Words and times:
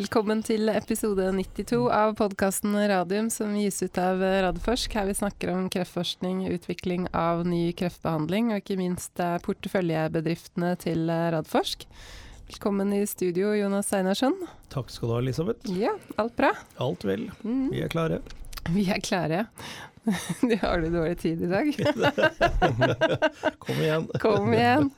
Velkommen 0.00 0.38
til 0.40 0.70
episode 0.72 1.26
92 1.36 1.76
av 1.92 2.14
podkasten 2.16 2.72
Radium 2.88 3.26
som 3.28 3.50
gis 3.58 3.82
ut 3.82 3.98
av 4.00 4.22
Radforsk. 4.46 4.94
Her 4.96 5.10
vi 5.10 5.14
snakker 5.18 5.50
om 5.52 5.66
kreftforskning, 5.68 6.38
utvikling 6.54 7.04
av 7.12 7.42
ny 7.44 7.74
kreftbehandling, 7.76 8.48
og 8.48 8.62
ikke 8.62 8.78
minst 8.80 9.20
porteføljebedriftene 9.44 10.70
til 10.80 11.04
Radforsk. 11.34 11.84
Velkommen 12.48 12.94
i 12.96 13.02
studio, 13.10 13.50
Jonas 13.58 13.92
Einarsson. 13.92 14.38
Takk 14.72 14.88
skal 14.88 15.10
du 15.10 15.14
ha, 15.18 15.20
Elisabeth. 15.20 15.68
Ja, 15.76 15.92
alt 16.16 16.32
bra? 16.38 16.54
Alt 16.80 17.04
vel. 17.04 17.26
Mm. 17.44 17.66
Vi 17.74 17.84
er 17.84 17.92
klare. 17.92 18.22
Vi 18.72 18.86
er 18.88 19.04
klare. 19.04 19.44
Du 20.40 20.56
Har 20.62 20.80
du 20.80 20.88
dårlig 20.88 21.18
tid 21.20 21.42
i 21.44 21.50
dag? 21.50 21.74
Kom 23.66 23.84
igjen. 23.84 24.08
Kom 24.24 24.54
igjen. 24.56 24.88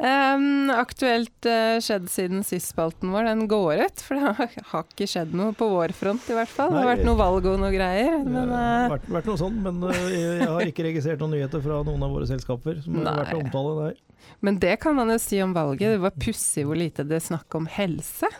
Um, 0.00 0.70
aktuelt 0.72 1.46
uh, 1.46 1.76
skjedd 1.84 2.08
siden 2.10 2.40
sist-spalten 2.46 3.12
vår. 3.12 3.26
Den 3.28 3.44
går 3.50 3.82
ut, 3.84 4.00
for 4.02 4.16
det 4.18 4.30
har, 4.38 4.54
har, 4.70 4.86
ikke 4.88 5.08
skjedd 5.10 5.34
noe 5.36 5.52
på 5.56 5.68
vår 5.68 5.92
front 5.96 6.30
i 6.32 6.36
hvert 6.36 6.50
fall. 6.50 6.72
Nei, 6.72 6.80
det 6.80 6.86
har 6.86 6.90
vært 6.94 7.08
noe 7.10 7.20
valg 7.20 7.48
og 7.52 7.58
noe 7.60 7.72
greier. 7.74 8.16
Men, 8.24 8.54
uh, 8.54 8.94
vært, 8.94 9.10
vært, 9.18 9.28
noe 9.30 9.40
sånt, 9.40 9.60
men 9.62 9.82
uh, 9.84 10.00
jeg 10.16 10.48
har 10.48 10.72
ikke 10.72 10.86
registrert 10.88 11.22
noen 11.22 11.36
nyheter 11.36 11.62
fra 11.64 11.82
noen 11.86 12.08
av 12.08 12.16
våre 12.16 12.30
selskaper 12.30 12.80
som 12.84 13.02
har 13.02 13.20
vært 13.20 13.36
å 13.36 13.42
omtale. 13.44 13.76
Nei. 13.82 14.32
Men 14.42 14.58
det 14.62 14.78
kan 14.82 14.96
man 14.96 15.12
jo 15.12 15.18
si 15.22 15.42
om 15.44 15.52
valget. 15.54 15.94
Det 15.96 16.02
var 16.02 16.16
pussig 16.24 16.64
hvor 16.66 16.78
lite 16.78 17.06
det 17.06 17.20
snakk 17.22 17.58
om 17.58 17.68
helse 17.70 18.30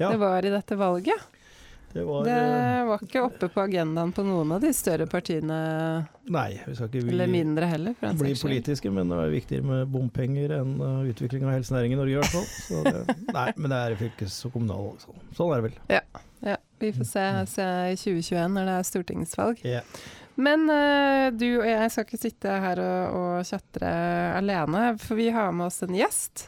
ja. 0.00 0.08
det 0.08 0.20
var 0.22 0.46
i 0.46 0.52
dette 0.52 0.78
valget. 0.78 1.28
Det 1.92 2.04
var, 2.04 2.24
det 2.24 2.30
eh, 2.32 2.84
var, 2.84 3.00
ikke 3.02 3.22
oppe 3.26 3.48
på 3.50 3.62
agendaen 3.64 4.12
på 4.14 4.22
noen 4.22 4.52
av 4.54 4.60
de 4.62 4.70
større 4.74 5.08
partiene. 5.10 5.56
Nei, 6.30 6.50
vi 6.62 6.74
skal 6.78 6.86
ikke 6.86 7.02
bli, 7.02 7.14
eller 7.16 7.32
mindre 7.32 7.66
heller. 7.66 7.96
For 7.98 8.20
bli 8.20 8.34
politiske, 8.38 8.92
men 8.94 9.10
det 9.10 9.18
er 9.18 9.32
viktigere 9.32 9.66
med 9.66 9.90
bompenger 9.90 10.54
enn 10.60 10.76
uh, 10.78 11.00
utvikling 11.10 11.48
av 11.48 11.56
helsenæring 11.56 11.96
i 11.96 11.98
Norge 11.98 12.14
i 12.14 12.20
hvert 12.20 12.36
fall. 12.36 12.86
Det, 12.86 13.16
nei, 13.40 13.48
men 13.56 13.74
det 13.74 13.82
er 13.82 13.98
fylkes- 13.98 14.38
og 14.46 14.54
kommunal 14.54 14.92
også. 14.92 15.18
Sånn 15.34 15.50
er 15.50 15.58
det 15.58 15.66
vel. 15.66 15.76
Ja, 15.96 16.22
ja. 16.52 16.56
vi 16.78 16.94
får 16.94 17.10
se, 17.10 17.26
mm. 17.40 17.52
se, 17.56 17.68
i 17.90 18.00
2021 18.04 18.54
når 18.54 18.70
det 18.70 18.78
er 18.78 18.88
stortingsvalg. 18.92 19.66
Ja. 19.74 19.84
Men 20.40 20.70
uh, 20.70 21.26
du 21.34 21.48
og 21.56 21.68
jeg 21.72 21.90
skal 21.90 22.06
ikke 22.06 22.22
sitte 22.22 22.62
her 22.68 22.86
og, 22.86 23.18
og 23.18 23.50
tjatre 23.50 23.94
alene, 24.38 24.92
for 25.02 25.18
vi 25.18 25.32
har 25.34 25.50
med 25.50 25.72
oss 25.72 25.82
en 25.82 25.98
gjest. 25.98 26.46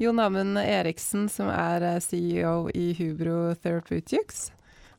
Jon 0.00 0.22
Amund 0.22 0.56
Eriksen, 0.62 1.28
som 1.28 1.52
er 1.52 1.90
CEO 2.00 2.70
i 2.72 2.94
Hubro 2.96 3.50
Therapeutics. 3.58 4.48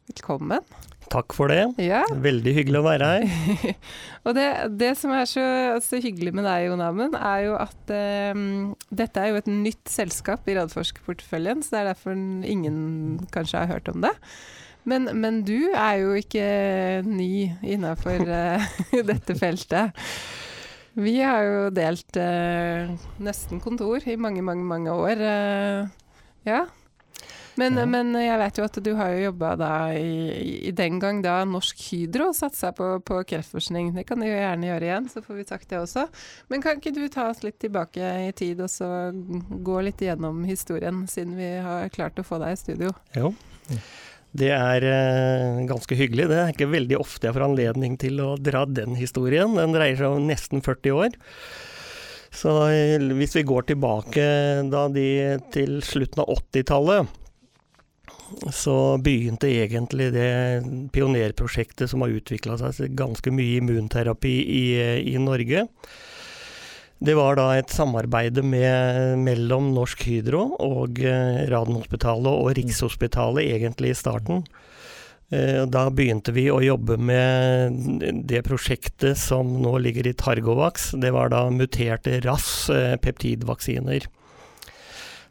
Velkommen. 0.10 0.64
Takk 1.10 1.34
for 1.34 1.50
det. 1.50 1.64
Ja. 1.82 2.04
Veldig 2.22 2.52
hyggelig 2.54 2.80
å 2.80 2.86
være 2.86 3.10
her. 3.10 3.76
og 4.26 4.36
det, 4.38 4.46
det, 4.78 4.92
som 4.98 5.14
er 5.14 5.26
så, 5.30 5.44
så, 5.86 6.00
hyggelig 6.02 6.34
med 6.38 6.46
deg, 6.46 6.68
Jon 6.68 6.84
Amund, 6.86 7.18
er 7.18 7.44
jo 7.48 7.56
at 7.58 7.94
um, 8.34 8.44
dette 8.94 9.22
er 9.22 9.32
jo 9.32 9.40
et 9.42 9.50
nytt 9.50 9.90
selskap 9.90 10.50
i 10.50 10.58
Radforsk-porteføljen, 10.58 11.62
så 11.66 11.76
det 11.76 11.82
er 11.82 11.92
derfor 11.92 12.18
ingen 12.18 12.80
kanskje 13.34 13.64
har 13.64 13.74
hørt 13.74 13.90
om 13.94 14.06
det. 14.06 14.14
Men, 14.90 15.10
men 15.22 15.42
du 15.46 15.72
er 15.74 16.00
jo 16.02 16.14
ikke 16.18 16.46
ny 17.06 17.32
innafor 17.66 18.26
uh, 18.26 18.70
dette 19.12 19.38
feltet. 19.38 19.98
Vi 21.00 21.20
har 21.22 21.46
jo 21.46 21.64
delt 21.74 22.18
uh, 22.18 22.90
nesten 23.22 23.62
kontor 23.62 24.06
i 24.10 24.18
mange, 24.18 24.46
mange, 24.46 24.66
mange 24.66 24.94
år. 24.94 25.22
Uh, 25.22 26.30
ja. 26.50 26.66
Men, 27.60 27.76
ja. 27.76 27.86
men, 27.90 28.14
jeg 28.16 28.40
vet 28.40 28.60
jo 28.60 28.66
at 28.70 28.80
du 28.86 28.90
har 28.96 29.14
jo 29.14 29.24
jobba 29.28 29.54
da 29.60 29.72
i, 29.98 30.68
i, 30.70 30.72
den 30.76 31.00
gang 31.02 31.22
da 31.26 31.42
Norsk 31.50 31.82
Hydro 31.90 32.30
satsa 32.36 32.72
på, 32.76 32.92
på, 33.06 33.22
kreftforskning. 33.28 33.92
Det 33.98 34.06
kan 34.08 34.22
du 34.22 34.28
jo 34.30 34.36
gjerne 34.36 34.70
gjøre 34.70 34.88
igjen, 34.88 35.10
så 35.12 35.24
får 35.26 35.40
vi 35.42 35.48
sagt 35.50 35.72
det 35.72 35.82
også. 35.82 36.06
Men 36.52 36.64
kan 36.64 36.80
ikke 36.80 36.96
du 36.96 37.04
ta 37.12 37.30
oss 37.34 37.44
litt 37.44 37.60
tilbake 37.62 38.14
i 38.30 38.32
tid 38.38 38.64
og 38.64 38.72
så 38.72 38.90
gå 39.12 39.80
litt 39.86 40.04
gjennom 40.04 40.46
historien, 40.48 41.04
siden 41.12 41.36
vi 41.40 41.52
har 41.66 41.92
klart 41.96 42.20
å 42.22 42.28
få 42.28 42.40
deg 42.44 42.56
i 42.56 42.62
studio? 42.62 42.94
Jo. 43.18 43.34
Det 44.40 44.52
er 44.54 44.86
eh, 44.86 45.64
ganske 45.70 45.98
hyggelig. 45.98 46.30
Det 46.30 46.38
er 46.38 46.52
ikke 46.54 46.70
veldig 46.70 47.00
ofte 47.02 47.28
jeg 47.28 47.36
får 47.36 47.48
anledning 47.48 47.98
til 48.02 48.22
å 48.22 48.36
dra 48.38 48.64
den 48.70 48.94
historien. 49.00 49.58
Den 49.58 49.74
dreier 49.74 49.98
seg 49.98 50.20
om 50.20 50.30
nesten 50.30 50.62
40 50.66 50.96
år. 50.96 51.18
Så 52.30 52.54
eh, 52.70 53.02
hvis 53.18 53.34
vi 53.40 53.48
går 53.50 53.72
tilbake 53.72 54.28
da 54.70 54.86
de 54.94 55.10
til 55.54 55.80
slutten 55.86 56.22
av 56.24 56.30
80-tallet, 56.38 57.18
så 58.54 58.98
begynte 59.04 59.50
egentlig 59.50 60.12
det 60.16 60.30
pionerprosjektet 60.94 61.90
som 61.92 62.04
har 62.06 62.14
utvikla 62.14 62.58
seg 62.60 62.96
ganske 62.98 63.34
mye 63.34 63.60
immunterapi 63.60 64.36
i, 64.44 64.64
i, 65.14 65.18
Norge. 65.22 65.66
Det 67.00 67.16
var 67.16 67.38
da 67.40 67.54
et 67.56 67.72
samarbeid 67.72 68.42
med, 68.44 69.20
mellom 69.24 69.72
Norsk 69.76 70.04
Hydro 70.08 70.44
og 70.60 71.00
eh, 71.00 71.46
Radiumhospitalet 71.48 72.32
og 72.34 72.52
Rikshospitalet 72.58 73.48
egentlig 73.56 73.94
i 73.94 74.00
starten. 74.00 74.44
Eh, 75.32 75.64
da 75.70 75.86
begynte 75.94 76.34
vi 76.36 76.50
å 76.52 76.60
jobbe 76.64 76.98
med 76.98 78.04
det 78.28 78.44
prosjektet 78.48 79.18
som 79.22 79.56
nå 79.64 79.78
ligger 79.80 80.10
i 80.10 80.16
Targovax. 80.18 80.92
Det 81.00 81.14
var 81.16 81.32
da 81.32 81.46
muterte 81.54 82.20
RAS 82.26 82.70
eh. 82.74 82.98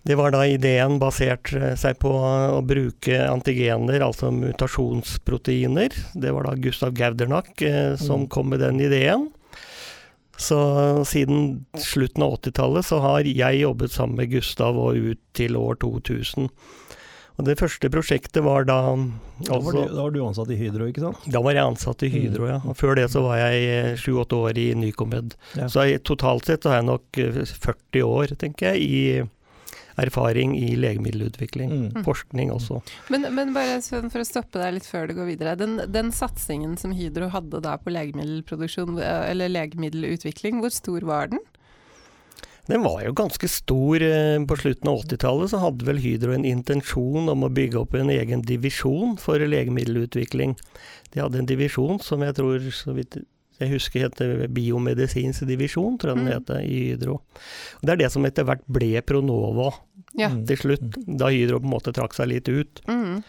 Det 0.09 0.17
var 0.17 0.33
da 0.33 0.47
ideen 0.49 0.97
basert 0.97 1.51
eh, 1.53 1.75
seg 1.77 1.99
på 2.01 2.09
å 2.09 2.63
bruke 2.65 3.19
antigener, 3.29 4.01
altså 4.01 4.31
mutasjonsproteiner. 4.33 5.93
Det 6.17 6.33
var 6.33 6.49
da 6.49 6.55
Gustav 6.57 6.95
Gaudernack 6.97 7.61
eh, 7.61 7.93
som 8.01 8.25
mm. 8.25 8.31
kom 8.33 8.49
med 8.49 8.65
den 8.65 8.81
ideen. 8.81 9.29
Så 10.41 10.57
siden 11.05 11.67
slutten 11.77 12.25
av 12.25 12.39
80-tallet 12.39 12.89
så 12.89 13.03
har 13.05 13.29
jeg 13.29 13.61
jobbet 13.61 13.93
sammen 13.93 14.17
med 14.23 14.33
Gustav 14.33 14.81
og 14.81 14.97
ut 14.97 15.21
til 15.37 15.61
år 15.61 15.77
2000. 15.85 16.49
Og 17.39 17.45
Det 17.45 17.61
første 17.61 17.93
prosjektet 17.93 18.43
var 18.43 18.65
da 18.65 18.81
altså, 18.89 19.45
da, 19.45 19.61
var 19.61 19.77
du, 19.77 19.81
da 19.93 20.03
var 20.07 20.15
du 20.17 20.21
ansatt 20.25 20.57
i 20.57 20.57
Hydro, 20.59 20.89
ikke 20.89 21.05
sant? 21.05 21.27
Da 21.29 21.45
var 21.45 21.53
jeg 21.53 21.69
ansatt 21.69 22.09
i 22.09 22.15
Hydro, 22.17 22.49
mm. 22.49 22.55
ja. 22.57 22.61
Og 22.65 22.81
før 22.81 22.97
det 22.97 23.11
så 23.13 23.29
var 23.29 23.45
jeg 23.45 23.73
eh, 23.77 23.97
sju-åtte 24.01 24.41
år 24.41 24.57
i 24.57 24.71
Nycomed. 24.87 25.37
Ja. 25.53 25.69
Så 25.69 25.85
jeg, 25.85 26.01
totalt 26.09 26.49
sett 26.49 26.65
så 26.65 26.73
har 26.73 26.81
jeg 26.81 26.95
nok 26.95 27.27
40 27.69 28.09
år, 28.09 28.41
tenker 28.41 28.73
jeg, 28.73 28.89
i 28.89 29.35
erfaring 29.99 30.55
i 30.59 30.73
legemiddelutvikling. 30.79 31.75
Mm. 31.75 32.05
Forskning 32.07 32.53
også. 32.55 32.81
Men, 33.13 33.29
men, 33.35 33.53
bare 33.57 33.81
for 33.83 34.23
å 34.23 34.27
stoppe 34.29 34.63
deg 34.63 34.79
litt 34.79 34.89
før 34.89 35.11
du 35.11 35.17
går 35.19 35.31
videre. 35.33 35.57
Den, 35.61 35.79
den 35.91 36.13
satsingen 36.15 36.77
som 36.81 36.95
Hydro 36.97 37.31
hadde 37.35 37.63
da 37.65 37.77
på 37.83 37.93
legemiddelproduksjon, 37.95 38.99
eller 39.03 39.53
legemiddelutvikling, 39.53 40.63
hvor 40.63 40.75
stor 40.75 41.07
var 41.09 41.33
den? 41.35 41.43
Den 42.69 42.85
var 42.85 43.01
jo 43.01 43.15
ganske 43.17 43.49
stor. 43.49 44.03
Eh, 44.05 44.37
på 44.45 44.57
slutten 44.61 44.91
av 44.91 45.01
80-tallet 45.07 45.53
så 45.55 45.63
hadde 45.63 45.89
vel 45.89 46.03
Hydro 46.03 46.35
en 46.37 46.45
intensjon 46.45 47.31
om 47.33 47.47
å 47.47 47.53
bygge 47.53 47.81
opp 47.81 47.97
en 47.97 48.13
egen 48.13 48.45
divisjon 48.45 49.17
for 49.21 49.41
legemiddelutvikling. 49.41 50.53
De 51.15 51.23
hadde 51.25 51.41
en 51.41 51.49
divisjon 51.49 52.01
som 52.05 52.23
jeg 52.27 52.37
tror, 52.37 52.69
så 52.77 52.93
vidt 52.97 53.23
jeg 53.59 53.73
husker 53.73 54.05
heter 54.05 54.45
biomedisinsk 54.55 55.49
divisjon, 55.49 55.97
tror 55.99 56.13
jeg 56.13 56.21
den 56.21 56.29
mm. 56.29 56.35
heter, 56.37 56.61
i 56.63 56.83
Hydro. 56.93 57.19
Det 57.83 57.95
er 57.95 58.03
det 58.05 58.11
som 58.15 58.27
etter 58.29 58.47
hvert 58.47 58.63
ble 58.71 59.01
Pronovo 59.03 59.73
ja. 60.21 60.33
til 60.49 60.61
slutt, 60.65 60.99
da 61.07 61.31
Hydro 61.33 61.63
på 61.63 61.69
en 61.69 61.77
måte 61.77 61.95
trakk 61.97 62.17
seg 62.17 62.33
litt 62.33 62.51
ut. 62.51 62.83
Mm. 62.91 63.23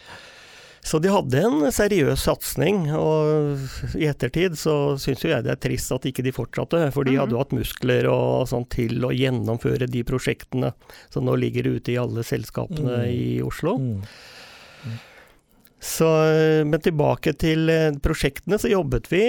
Så 0.81 0.99
de 1.03 1.11
hadde 1.11 1.41
en 1.43 1.65
seriøs 1.75 2.21
satsing, 2.23 2.85
og 2.95 3.97
i 3.99 4.07
ettertid 4.07 4.55
så 4.57 4.95
syns 5.01 5.25
jo 5.25 5.33
jeg 5.33 5.43
det 5.45 5.51
er 5.53 5.61
trist 5.61 5.91
at 5.91 6.07
ikke 6.07 6.23
de 6.25 6.33
fortsatte, 6.33 6.85
for 6.95 7.05
de 7.05 7.17
mm. 7.17 7.19
hadde 7.21 7.35
jo 7.35 7.41
hatt 7.41 7.55
muskler 7.55 8.07
og 8.11 8.47
sånn 8.49 8.65
til 8.71 9.03
å 9.03 9.11
gjennomføre 9.13 9.89
de 9.91 10.05
prosjektene 10.07 10.71
som 11.11 11.27
nå 11.27 11.35
ligger 11.41 11.67
ute 11.75 11.93
i 11.93 11.99
alle 11.99 12.23
selskapene 12.25 13.01
mm. 13.03 13.09
i 13.11 13.27
Oslo. 13.45 13.75
Mm. 13.81 14.97
Så, 15.79 16.07
men 16.67 16.81
tilbake 16.83 17.31
til 17.39 17.69
eh, 17.71 17.93
prosjektene, 18.03 18.57
så 18.59 18.67
jobbet 18.67 19.05
vi 19.07 19.21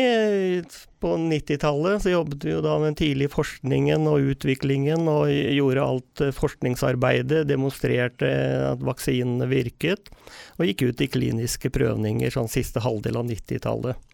på 0.98 1.12
90-tallet. 1.14 2.02
Så 2.02 2.10
jobbet 2.10 2.42
vi 2.42 2.56
jo 2.56 2.62
da 2.64 2.74
med 2.80 2.90
den 2.90 2.98
tidlige 2.98 3.30
forskningen 3.36 4.08
og 4.10 4.32
utviklingen, 4.32 5.06
og 5.06 5.30
gjorde 5.30 5.86
alt 5.86 6.24
eh, 6.26 6.34
forskningsarbeidet. 6.34 7.44
Demonstrerte 7.46 8.32
at 8.72 8.82
vaksinene 8.82 9.46
virket, 9.50 10.10
og 10.58 10.66
gikk 10.66 10.88
ut 10.90 11.06
i 11.06 11.10
kliniske 11.14 11.70
prøvninger 11.70 12.34
sånn 12.34 12.50
siste 12.50 12.82
halvdel 12.82 13.22
av 13.22 13.30
90-tallet. 13.30 14.06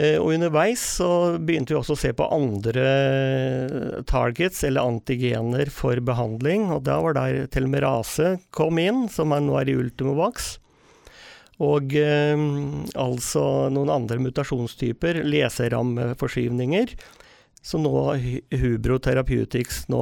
Eh, 0.00 0.16
og 0.16 0.32
underveis 0.38 0.80
så 0.96 1.36
begynte 1.36 1.76
vi 1.76 1.80
også 1.82 1.98
å 1.98 2.04
se 2.06 2.16
på 2.16 2.32
andre 2.32 4.02
targets, 4.08 4.64
eller 4.64 4.88
antigener, 4.88 5.68
for 5.68 6.00
behandling. 6.00 6.70
Og 6.72 6.86
da 6.88 6.96
var 7.04 7.20
der 7.20 7.44
telmerase 7.52 8.38
kom 8.56 8.80
inn, 8.80 9.10
som 9.12 9.36
er 9.36 9.44
nå 9.44 9.60
er 9.60 9.76
i 9.76 9.80
Ultimovax. 9.84 10.54
Og 11.62 11.94
eh, 11.98 12.46
altså 12.98 13.44
noen 13.74 13.92
andre 13.94 14.18
mutasjonstyper, 14.22 15.22
leserammeforskyvninger, 15.26 16.96
som 17.64 17.80
nå 17.80 18.00
Hubro 18.60 18.98
Therapeutics 19.00 19.86
nå 19.88 20.00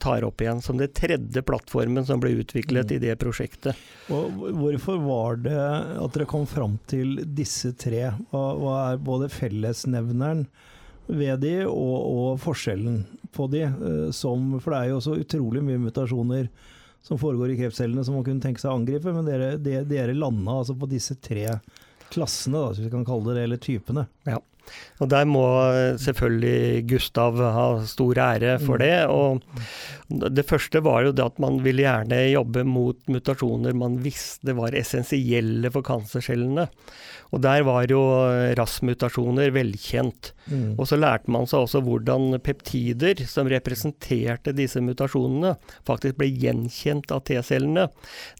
tar 0.00 0.24
opp 0.24 0.40
igjen 0.40 0.62
som 0.64 0.78
det 0.80 0.94
tredje 0.96 1.42
plattformen 1.44 2.06
som 2.08 2.22
ble 2.22 2.38
utviklet 2.40 2.88
mm. 2.88 2.94
i 2.96 3.00
det 3.02 3.16
prosjektet. 3.20 3.76
Og 4.08 4.32
hvorfor 4.56 5.02
var 5.02 5.42
det 5.44 5.58
at 5.58 6.14
dere 6.16 6.28
kom 6.30 6.46
fram 6.48 6.78
til 6.88 7.18
disse 7.36 7.74
tre? 7.76 8.14
Hva, 8.30 8.44
hva 8.56 8.76
er 8.86 9.02
både 9.04 9.28
fellesnevneren 9.32 10.46
ved 11.12 11.42
de 11.44 11.56
og, 11.66 11.98
og, 11.98 12.40
forskjellen 12.40 13.02
på 13.36 13.50
de? 13.52 13.66
Eh, 13.68 14.08
som, 14.16 14.54
for 14.62 14.72
det 14.72 14.80
er 14.80 14.94
jo 14.94 15.04
så 15.04 15.18
utrolig 15.20 15.66
mye 15.68 15.82
mutasjoner 15.84 16.48
som 17.02 17.18
foregår 17.18 17.52
i 17.52 17.58
kreftcellene 17.58 18.04
som 18.06 18.16
man 18.18 18.26
kunne 18.26 18.42
tenke 18.42 18.62
seg 18.62 18.70
å 18.72 18.78
angripe, 18.78 19.12
men 19.14 19.26
dere, 19.26 19.56
dere, 19.62 19.84
dere 19.88 20.16
landa 20.16 20.60
altså 20.60 20.76
på 20.78 20.88
disse 20.90 21.18
tre 21.22 21.48
klassene, 22.12 22.60
da, 22.60 22.70
hvis 22.70 22.84
vi 22.84 22.92
kan 22.92 23.06
kalle 23.08 23.30
det 23.30 23.38
det, 23.40 23.44
eller 23.48 23.62
typene. 23.62 24.06
Ja. 24.28 24.38
Og 25.02 25.08
der 25.10 25.26
må 25.26 25.42
selvfølgelig 25.98 26.84
Gustav 26.92 27.40
ha 27.40 27.66
stor 27.88 28.20
ære 28.22 28.56
for 28.62 28.82
det. 28.82 28.94
Og 29.10 29.42
det 30.20 30.44
første 30.48 30.82
var 30.84 31.06
jo 31.06 31.14
det 31.16 31.24
at 31.24 31.40
man 31.42 31.60
ville 31.64 31.84
gjerne 31.84 32.18
jobbe 32.32 32.64
mot 32.68 32.98
mutasjoner 33.10 33.76
man 33.76 33.98
visste 34.04 34.54
var 34.58 34.76
essensielle 34.76 35.70
for 35.72 35.84
cancercellene. 35.86 36.68
Og 37.32 37.40
der 37.40 37.62
var 37.64 37.86
jo 37.88 38.00
RAS-mutasjoner 38.58 39.54
velkjent. 39.54 40.32
Mm. 40.52 40.74
Og 40.76 40.84
så 40.90 40.98
lærte 41.00 41.32
man 41.32 41.48
seg 41.48 41.64
også 41.64 41.80
hvordan 41.86 42.36
peptider 42.44 43.22
som 43.28 43.48
representerte 43.48 44.52
disse 44.56 44.82
mutasjonene, 44.84 45.54
faktisk 45.88 46.18
ble 46.20 46.28
gjenkjent 46.28 47.14
av 47.14 47.24
T-cellene. 47.28 47.86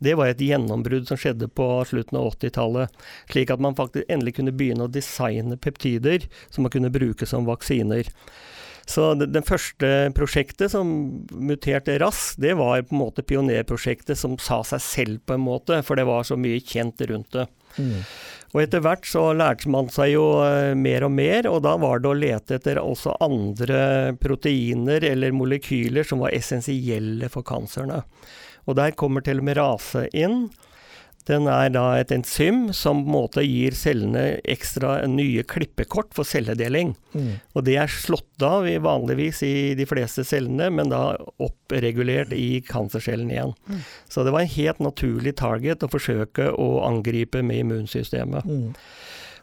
Det 0.04 0.12
var 0.18 0.32
et 0.32 0.44
gjennombrudd 0.44 1.08
som 1.08 1.20
skjedde 1.20 1.48
på 1.48 1.68
slutten 1.88 2.20
av 2.20 2.34
80-tallet. 2.34 3.02
Slik 3.32 3.54
at 3.54 3.64
man 3.64 3.78
faktisk 3.78 4.12
endelig 4.12 4.36
kunne 4.36 4.56
begynne 4.56 4.88
å 4.88 4.92
designe 4.92 5.56
peptider 5.56 6.28
som 6.50 6.66
man 6.66 6.74
kunne 6.74 6.92
bruke 6.92 7.28
som 7.28 7.48
vaksiner. 7.48 8.12
Så 8.88 9.12
det, 9.14 9.30
det, 9.34 9.44
første 9.46 9.88
prosjektet 10.16 10.72
som 10.74 10.90
muterte 11.30 11.94
raskt, 12.02 12.40
det 12.42 12.56
var 12.58 12.82
på 12.82 12.96
en 12.96 13.02
måte 13.04 13.24
pionerprosjektet 13.26 14.18
som 14.18 14.38
sa 14.42 14.62
seg 14.66 14.82
selv 14.84 15.24
på 15.26 15.36
en 15.36 15.44
måte, 15.44 15.82
for 15.86 15.98
det 15.98 16.06
var 16.08 16.26
så 16.26 16.38
mye 16.40 16.60
kjent 16.60 17.02
rundt 17.10 17.36
det. 17.36 17.46
Mm. 17.78 18.00
Og 18.52 18.60
etter 18.60 18.82
hvert 18.84 19.06
så 19.08 19.22
lærte 19.36 19.70
man 19.72 19.88
seg 19.92 20.12
jo 20.12 20.24
eh, 20.44 20.74
mer 20.76 21.06
og 21.06 21.14
mer, 21.14 21.48
og 21.48 21.62
da 21.64 21.76
var 21.80 22.02
det 22.02 22.10
å 22.10 22.18
lete 22.18 22.58
etter 22.58 22.82
også 22.82 23.16
andre 23.24 24.12
proteiner 24.20 25.04
eller 25.08 25.32
molekyler 25.36 26.04
som 26.04 26.20
var 26.24 26.36
essensielle 26.36 27.30
for 27.32 27.46
kanserne. 27.48 28.02
Og 28.68 28.76
der 28.78 28.92
kommer 28.98 29.24
telomerase 29.24 30.04
inn. 30.12 30.50
Den 31.30 31.46
er 31.46 31.68
da 31.70 31.84
et 32.00 32.10
enzym 32.14 32.72
som 32.74 33.04
på 33.04 33.06
en 33.06 33.14
måte 33.14 33.44
gir 33.46 33.76
cellene 33.78 34.40
ekstra 34.42 34.96
nye 35.06 35.44
klippekort 35.46 36.10
for 36.16 36.26
celledeling. 36.26 36.96
Mm. 37.14 37.30
Og 37.54 37.66
det 37.68 37.76
er 37.78 37.92
slått 37.92 38.42
av 38.42 38.66
vanligvis 38.66 39.44
i 39.46 39.54
de 39.78 39.86
fleste 39.86 40.26
cellene, 40.26 40.70
men 40.74 40.90
da 40.90 41.14
oppregulert 41.42 42.34
i 42.34 42.62
cancercellen 42.66 43.30
igjen. 43.30 43.54
Mm. 43.70 43.86
Så 44.10 44.26
det 44.26 44.34
var 44.34 44.42
en 44.42 44.54
helt 44.56 44.82
naturlig 44.82 45.36
target 45.38 45.86
å 45.86 45.92
forsøke 45.92 46.50
å 46.58 46.70
angripe 46.88 47.44
med 47.46 47.62
immunsystemet. 47.62 48.48
Mm. 48.48 48.70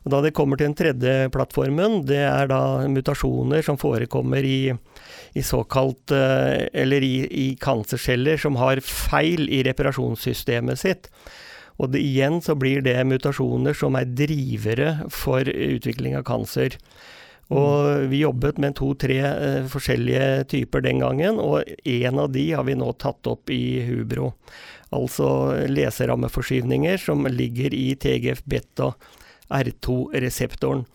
Og 0.04 0.14
da 0.14 0.22
det 0.24 0.36
kommer 0.36 0.60
til 0.60 0.70
den 0.70 0.78
tredje 0.80 1.31
plattformen, 1.34 2.02
det 2.08 2.22
er 2.24 2.48
da 2.52 2.88
mutasjoner 2.92 3.64
som 3.66 3.80
forekommer 3.80 4.46
i, 4.48 4.72
i 5.36 5.44
såkalt 5.44 6.14
eh, 6.16 6.70
Eller 6.72 7.04
i, 7.04 7.16
i 7.28 7.48
cancerceller 7.60 8.40
som 8.40 8.60
har 8.60 8.80
feil 8.84 9.48
i 9.52 9.64
reparasjonssystemet 9.68 10.80
sitt. 10.80 11.12
Og 11.80 11.94
det, 11.94 12.02
igjen 12.04 12.42
så 12.44 12.58
blir 12.60 12.84
det 12.84 12.98
mutasjoner 13.08 13.78
som 13.78 13.96
er 13.96 14.10
drivere 14.12 15.10
for 15.14 15.48
utvikling 15.48 16.18
av 16.20 16.26
kanser. 16.28 16.76
Og 17.50 18.10
vi 18.12 18.22
jobbet 18.22 18.60
med 18.62 18.76
to-tre 18.78 19.20
uh, 19.26 19.70
forskjellige 19.72 20.50
typer 20.52 20.84
den 20.86 21.02
gangen, 21.02 21.40
og 21.42 21.66
en 21.66 22.20
av 22.22 22.30
de 22.36 22.44
har 22.52 22.68
vi 22.68 22.78
nå 22.78 22.92
tatt 23.02 23.30
opp 23.31 23.50
i 23.54 23.80
Hubro. 23.88 24.34
Altså 24.94 25.30
leserammeforskyvninger 25.70 27.00
som 27.02 27.26
ligger 27.30 27.74
i 27.74 27.94
TGF-beta 27.98 28.92
R2-reseptoren. 29.50 30.86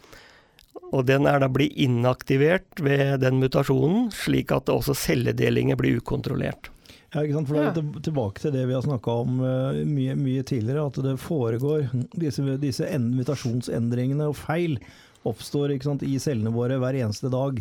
Og 0.95 1.07
den 1.09 1.27
er 1.27 1.41
da 1.43 1.49
blitt 1.51 1.75
inaktivert 1.81 2.83
ved 2.83 3.23
den 3.25 3.41
mutasjonen, 3.43 4.13
slik 4.15 4.53
at 4.55 4.71
også 4.71 4.95
celledelinger 4.99 5.79
blir 5.81 5.99
ukontrollert. 5.99 6.71
Ja, 7.15 7.23
ikke 7.23 7.37
sant? 7.37 7.49
For 7.49 7.57
da 7.57 7.71
er 7.71 7.79
vi 7.79 8.03
tilbake 8.03 8.43
til 8.43 8.55
det 8.57 8.65
vi 8.67 8.75
har 8.75 8.83
snakka 8.83 9.17
om 9.23 9.39
uh, 9.39 9.81
mye, 9.87 10.17
mye, 10.19 10.43
tidligere, 10.47 10.83
at 10.89 10.99
det 11.07 11.15
foregår 11.23 11.87
disse, 12.19 12.43
disse 12.63 12.89
invitasjonsendringene 12.91 14.27
og 14.33 14.39
feil 14.41 14.81
oppstår 15.25 15.77
sant, 15.85 16.03
i 16.03 16.19
cellene 16.21 16.53
våre 16.55 16.81
hver 16.83 16.99
eneste 16.99 17.31
dag. 17.33 17.61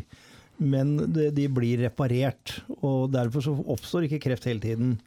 Men 0.57 0.95
det, 1.13 1.31
de 1.37 1.47
blir 1.53 1.83
reparert, 1.85 2.57
og 2.81 3.13
derfor 3.13 3.45
så 3.45 3.53
oppstår 3.75 4.07
ikke 4.07 4.23
kreft 4.25 4.49
hele 4.49 4.63
tiden. 4.63 4.97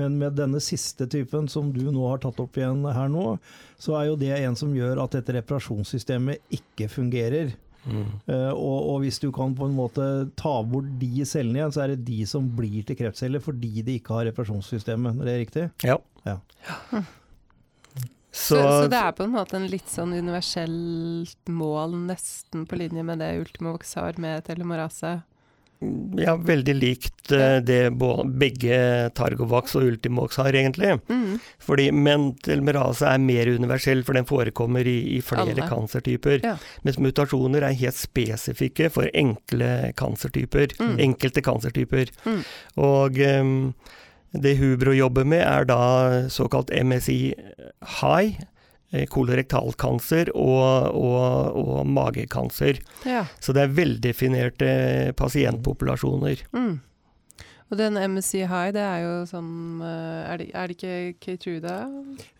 Men 0.00 0.16
med 0.20 0.38
denne 0.40 0.60
siste 0.64 1.04
typen 1.10 1.50
som 1.52 1.68
du 1.74 1.84
nå 1.92 2.06
har 2.08 2.22
tatt 2.22 2.40
opp 2.40 2.56
igjen 2.56 2.80
her 2.96 3.12
nå, 3.12 3.36
så 3.80 3.98
er 3.98 4.08
jo 4.08 4.18
det 4.20 4.32
en 4.38 4.56
som 4.56 4.72
gjør 4.72 5.02
at 5.04 5.18
dette 5.18 5.36
reparasjonssystemet 5.36 6.56
ikke 6.56 6.88
fungerer. 6.92 7.52
Mm. 7.82 8.10
Uh, 8.28 8.52
og, 8.54 8.76
og, 8.92 8.96
hvis 9.02 9.18
du 9.22 9.30
kan 9.34 9.56
på 9.58 9.66
en 9.66 9.74
måte 9.74 10.04
ta 10.38 10.54
bort 10.66 10.90
de 11.00 11.26
cellene 11.26 11.58
igjen, 11.58 11.74
så 11.74 11.84
er 11.84 11.94
det 11.94 12.04
de 12.06 12.20
som 12.30 12.46
blir 12.58 12.86
til 12.86 12.98
kreftceller 12.98 13.42
fordi 13.42 13.82
de 13.82 13.98
ikke 13.98 14.14
har 14.14 14.28
reparasjonssystemet. 14.30 15.18
Er 15.18 15.30
det 15.30 15.40
riktig? 15.46 15.66
Ja. 15.86 15.98
ja. 16.28 16.38
ja. 16.92 17.02
Så, 18.32 18.56
så, 18.56 18.60
så, 18.64 18.86
det 18.88 18.96
er 18.96 19.12
på 19.12 19.26
en 19.26 19.34
måte 19.34 19.58
en 19.58 19.68
litt 19.68 19.90
sånn 19.92 20.14
universelt 20.16 21.50
mål, 21.52 21.98
nesten 22.08 22.64
på 22.64 22.78
linje 22.80 23.04
med 23.04 23.20
det 23.20 23.34
Ultimovox 23.42 23.92
har 24.00 24.16
med 24.22 24.46
telemorase? 24.46 25.18
Ja, 26.18 26.34
veldig 26.36 26.74
likt 26.76 27.32
uh, 27.34 27.58
det 27.64 27.92
begge 28.40 28.76
Targovax 29.16 29.76
og 29.78 29.88
Ultimox 29.90 30.38
har, 30.40 30.52
egentlig. 30.58 30.96
Mm. 31.08 31.38
Fordi 31.62 31.88
mentelmerase 31.94 33.08
er 33.08 33.22
mer 33.22 33.50
universell, 33.52 34.04
for 34.06 34.18
den 34.18 34.28
forekommer 34.28 34.86
i, 34.88 34.98
i 35.16 35.20
flere 35.24 35.66
kancertyper. 35.70 36.42
Ja. 36.46 36.56
Mens 36.86 37.00
mutasjoner 37.02 37.66
er 37.66 37.78
helt 37.80 37.98
spesifikke 37.98 38.90
for 38.92 39.10
enkle 39.14 39.92
kancertyper. 39.98 40.76
Mm. 40.80 40.94
Enkelte 41.10 41.44
kancertyper. 41.44 42.12
Mm. 42.26 42.40
Og 42.82 43.20
um, 43.40 43.56
det 44.32 44.56
Hubro 44.62 44.94
jobber 44.96 45.28
med, 45.28 45.44
er 45.44 45.68
da 45.68 45.82
såkalt 46.32 46.72
MSI 46.72 47.20
high 48.00 48.40
Eh, 48.40 48.51
kolorektalkancer 49.12 50.32
og, 50.36 50.92
og, 50.92 51.58
og 51.58 51.88
magekancer. 51.88 52.80
Ja. 53.08 53.24
Så 53.40 53.54
det 53.56 53.66
er 53.66 53.76
veldefinerte 53.76 54.72
pasientpopulasjoner. 55.18 56.44
Mm. 56.52 56.80
Og 57.72 57.78
den 57.80 57.96
MSC 57.96 58.42
High, 58.44 58.68
det 58.76 58.82
er 58.84 58.98
jo 59.00 59.12
sånn 59.24 59.80
eh, 59.80 60.28
Er 60.28 60.40
det, 60.42 60.48
er 60.52 60.68
det 60.68 60.74
ikke 60.76 60.96
Keytruda? 61.24 61.76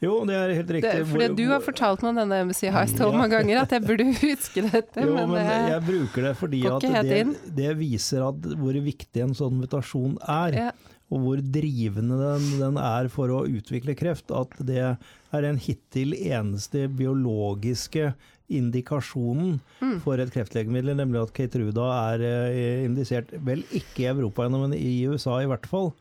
Jo, 0.04 0.18
det 0.28 0.36
er 0.36 0.52
helt 0.58 0.72
riktig. 0.76 0.90
Det, 0.92 1.06
fordi 1.08 1.28
du 1.38 1.46
har 1.48 1.64
fortalt 1.64 2.04
meg 2.04 2.12
om 2.12 2.20
denne 2.20 2.40
MSC 2.50 2.66
High 2.68 2.92
så 2.92 3.08
mange 3.14 3.30
ganger 3.38 3.62
at 3.62 3.72
jeg 3.72 3.86
burde 3.86 4.10
huske 4.20 4.66
dette. 4.66 5.06
Jo, 5.06 5.16
men, 5.16 5.32
det, 5.38 5.46
jeg 5.72 5.84
bruker 5.88 6.28
det 6.28 6.34
fordi 6.36 6.64
at 6.68 6.88
det, 7.08 7.22
det, 7.62 7.70
viser 7.80 8.26
at 8.28 8.50
hvor 8.60 8.76
viktig 8.92 9.24
en 9.24 9.32
sånn 9.38 9.56
mutasjon 9.62 10.18
er. 10.20 10.58
Ja 10.68 10.72
og 11.12 11.24
hvor 11.24 11.40
drivende 11.54 12.16
den, 12.16 12.46
den, 12.60 12.78
er 12.80 13.08
for 13.12 13.32
å 13.32 13.42
utvikle 13.44 13.94
kreft. 13.98 14.32
At 14.32 14.54
det 14.64 14.80
er 14.80 15.44
den 15.44 15.58
hittil 15.60 16.14
eneste 16.16 16.86
biologiske 16.88 18.12
indikasjonen 18.52 19.58
mm. 19.80 19.98
for 20.04 20.20
et 20.20 20.32
kreftlegemiddel, 20.32 20.96
nemlig 20.98 21.22
at 21.22 21.34
Keytruda 21.36 21.88
er 22.12 22.24
eh, 22.26 22.86
indisert, 22.86 23.32
vel 23.44 23.64
ikke 23.72 24.06
i 24.06 24.10
Europa 24.10 24.46
ennå, 24.46 24.64
men 24.66 24.76
i 24.76 25.02
USA 25.08 25.38
i 25.40 25.48
hvert 25.48 25.68
fall, 25.68 25.92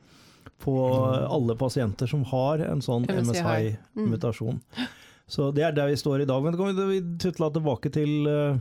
på 0.61 0.75
mm. 0.75 1.29
alle 1.37 1.55
pasienter 1.59 2.09
som 2.11 2.25
har 2.31 2.63
en 2.65 2.83
sånn 2.83 3.07
MSI-mutasjon. 3.07 4.59
Mm. 4.59 4.89
Så 5.31 5.47
det 5.55 5.63
er 5.63 5.75
der 5.75 5.87
vi 5.91 5.99
står 5.99 6.23
i 6.23 6.27
dag. 6.27 6.43
Men 6.43 6.57
kan 6.59 6.75
vi 6.89 6.99
tutla 7.21 7.47
tilbake 7.55 7.91
til 7.95 8.27
uh, 8.27 8.59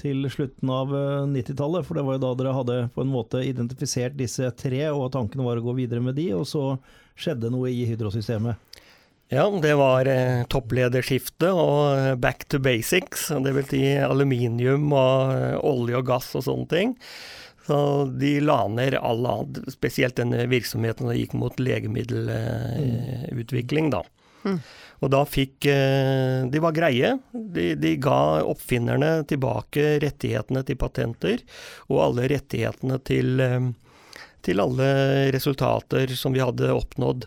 til 0.00 0.24
slutten 0.30 0.70
av 0.72 0.88
90-tallet. 1.30 1.82
Eh, 1.82 1.86
for 1.86 1.98
det 1.98 2.04
var 2.06 2.16
jo 2.16 2.24
da 2.24 2.32
dere 2.38 2.58
hadde 2.58 2.78
på 2.94 3.00
en 3.04 3.12
måte 3.12 3.42
identifisert 3.46 4.14
disse 4.18 4.50
tre, 4.58 4.82
og 4.90 5.12
tanken 5.14 5.44
var 5.46 5.54
å 5.60 5.66
gå 5.66 5.72
videre 5.78 6.02
med 6.04 6.14
de. 6.18 6.26
Og 6.38 6.44
så 6.50 6.64
skjedde 7.18 7.52
noe 7.54 7.68
i 7.70 7.86
hydrosystemet. 7.88 8.54
Ja, 9.32 9.44
det 9.62 9.74
var 9.80 10.02
eh, 10.10 10.42
topplederskifte 10.52 11.48
og 11.56 11.78
eh, 11.96 12.16
back 12.20 12.40
to 12.52 12.58
basics. 12.62 13.20
Det 13.44 13.52
vil 13.56 13.66
si 13.70 13.82
aluminium 13.96 14.84
og 14.92 15.14
olje 15.64 15.96
og 15.98 16.06
gass 16.10 16.28
og 16.38 16.42
sånne 16.46 16.68
ting. 16.70 16.88
Så 17.64 17.76
de 18.20 18.32
la 18.44 18.68
ned 18.68 18.94
all 18.98 19.26
annen, 19.26 19.64
spesielt 19.72 20.16
denne 20.18 20.46
virksomheten 20.50 21.06
som 21.08 21.16
gikk 21.16 21.32
mot 21.40 21.54
legemiddelutvikling, 21.56 23.86
da. 23.94 24.02
Mm. 24.44 24.60
Og 25.02 25.10
da 25.12 25.22
fikk 25.28 25.66
eh, 25.70 26.44
De 26.50 26.62
var 26.62 26.74
greie. 26.76 27.14
De, 27.32 27.72
de, 27.78 27.94
ga 28.02 28.44
oppfinnerne 28.46 29.24
tilbake 29.28 29.98
rettighetene 30.04 30.64
til 30.66 30.78
patenter, 30.80 31.44
og 31.90 32.02
alle 32.06 32.28
rettighetene 32.34 33.00
til, 33.06 33.40
eh, 33.42 33.70
til 34.44 34.62
alle 34.64 34.90
resultater 35.34 36.14
som 36.18 36.36
vi 36.36 36.44
hadde 36.44 36.72
oppnådd. 36.74 37.26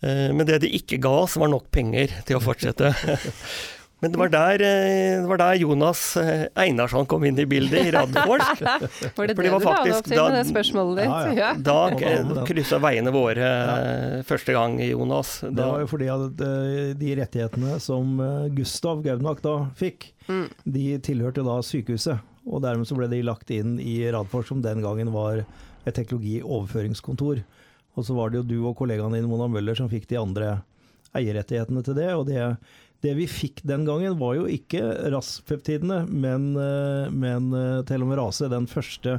Eh, 0.00 0.30
men 0.32 0.46
det 0.48 0.62
de 0.64 0.72
ikke 0.76 1.00
ga 1.02 1.14
oss, 1.24 1.38
var 1.40 1.52
nok 1.52 1.70
penger 1.74 2.12
til 2.26 2.40
å 2.40 2.44
fortsette. 2.44 2.94
Men 4.00 4.12
det 4.14 4.18
var, 4.18 4.30
der, 4.32 4.62
eh, 4.64 5.20
det 5.20 5.28
var 5.28 5.40
der, 5.42 5.58
Jonas 5.60 6.16
eh, 6.16 6.46
Einarsson 6.56 7.04
kom 7.08 7.24
inn 7.28 7.36
i 7.38 7.44
bildet, 7.48 7.90
i 7.90 7.90
Radfors. 7.92 8.46
var 8.62 8.80
det 8.80 9.34
det, 9.34 9.42
det, 9.44 9.50
var 9.52 9.60
du 9.60 9.66
la 9.66 9.98
opp 9.98 10.06
til 10.06 10.22
med 10.22 10.36
det 10.38 10.44
spørsmålet 10.48 11.02
ditt? 11.02 11.10
Ja, 11.10 11.34
ja. 11.36 11.50
Da 11.68 11.76
ja. 12.00 12.44
kryssa 12.48 12.80
veiene 12.80 13.12
våre 13.12 13.44
ja. 13.44 13.74
Eh, 13.76 14.22
første 14.24 14.56
gang, 14.56 14.78
Jonas. 14.80 15.34
Da. 15.42 15.52
Det 15.58 15.68
var 15.68 15.84
jo 15.84 15.90
fordi 15.92 16.08
at 16.14 16.44
de 17.02 17.12
rettighetene 17.20 17.76
som 17.84 18.16
Gustav 18.56 19.04
Gaunak 19.04 19.44
da 19.44 19.56
fikk, 19.76 20.10
mm. 20.30 20.46
de 20.64 20.86
tilhørte 21.04 21.44
da 21.44 21.60
sykehuset. 21.60 22.24
Og 22.48 22.64
dermed 22.64 22.88
så 22.88 22.96
ble 22.96 23.10
de 23.12 23.20
lagt 23.26 23.52
inn 23.52 23.76
i 23.84 24.00
Radfors, 24.08 24.48
som 24.48 24.64
den 24.64 24.80
gangen 24.84 25.12
var 25.12 25.44
et 25.44 25.96
teknologioverføringskontor. 25.96 27.44
Og 27.98 28.06
så 28.06 28.16
var 28.16 28.32
det 28.32 28.40
jo 28.40 28.48
du 28.48 28.58
og 28.64 28.78
kollegaen 28.78 29.12
din 29.12 29.28
Mona 29.28 29.48
Møller 29.50 29.76
som 29.76 29.90
fikk 29.92 30.08
de 30.08 30.16
andre 30.20 30.60
eierrettighetene 31.16 31.82
til 31.84 31.96
det. 31.98 32.08
Og 32.14 32.24
det, 32.28 32.40
det 33.04 33.14
vi 33.16 33.26
fikk 33.30 33.62
den 33.68 33.86
gangen, 33.88 34.18
var 34.20 34.36
jo 34.36 34.48
ikke 34.50 34.82
RAS-peptidene, 35.12 36.02
men, 36.08 36.50
eh, 36.60 37.12
men 37.12 37.48
eh, 37.56 37.80
telomerase, 37.88 38.50
den 38.52 38.68
første, 38.70 39.18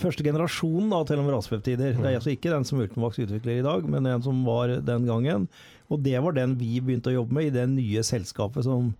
første 0.00 0.24
generasjonen 0.24 0.92
av 0.96 1.06
telomerasepeptider. 1.10 1.98
Det 1.98 2.06
er 2.06 2.20
altså 2.20 2.32
ikke 2.32 2.52
den 2.52 2.64
som 2.68 2.80
Ultimax 2.80 3.20
utvikler 3.20 3.58
i 3.58 3.66
dag, 3.66 3.84
men 3.84 4.08
den 4.08 4.24
som 4.24 4.40
var 4.46 4.72
den 4.86 5.08
gangen. 5.08 5.48
Og 5.90 6.00
det 6.04 6.16
var 6.22 6.36
den 6.36 6.54
vi 6.60 6.78
begynte 6.80 7.12
å 7.12 7.18
jobbe 7.18 7.36
med 7.36 7.50
i 7.50 7.56
det 7.58 7.66
nye 7.72 8.04
selskapet 8.06 8.64
som, 8.64 8.92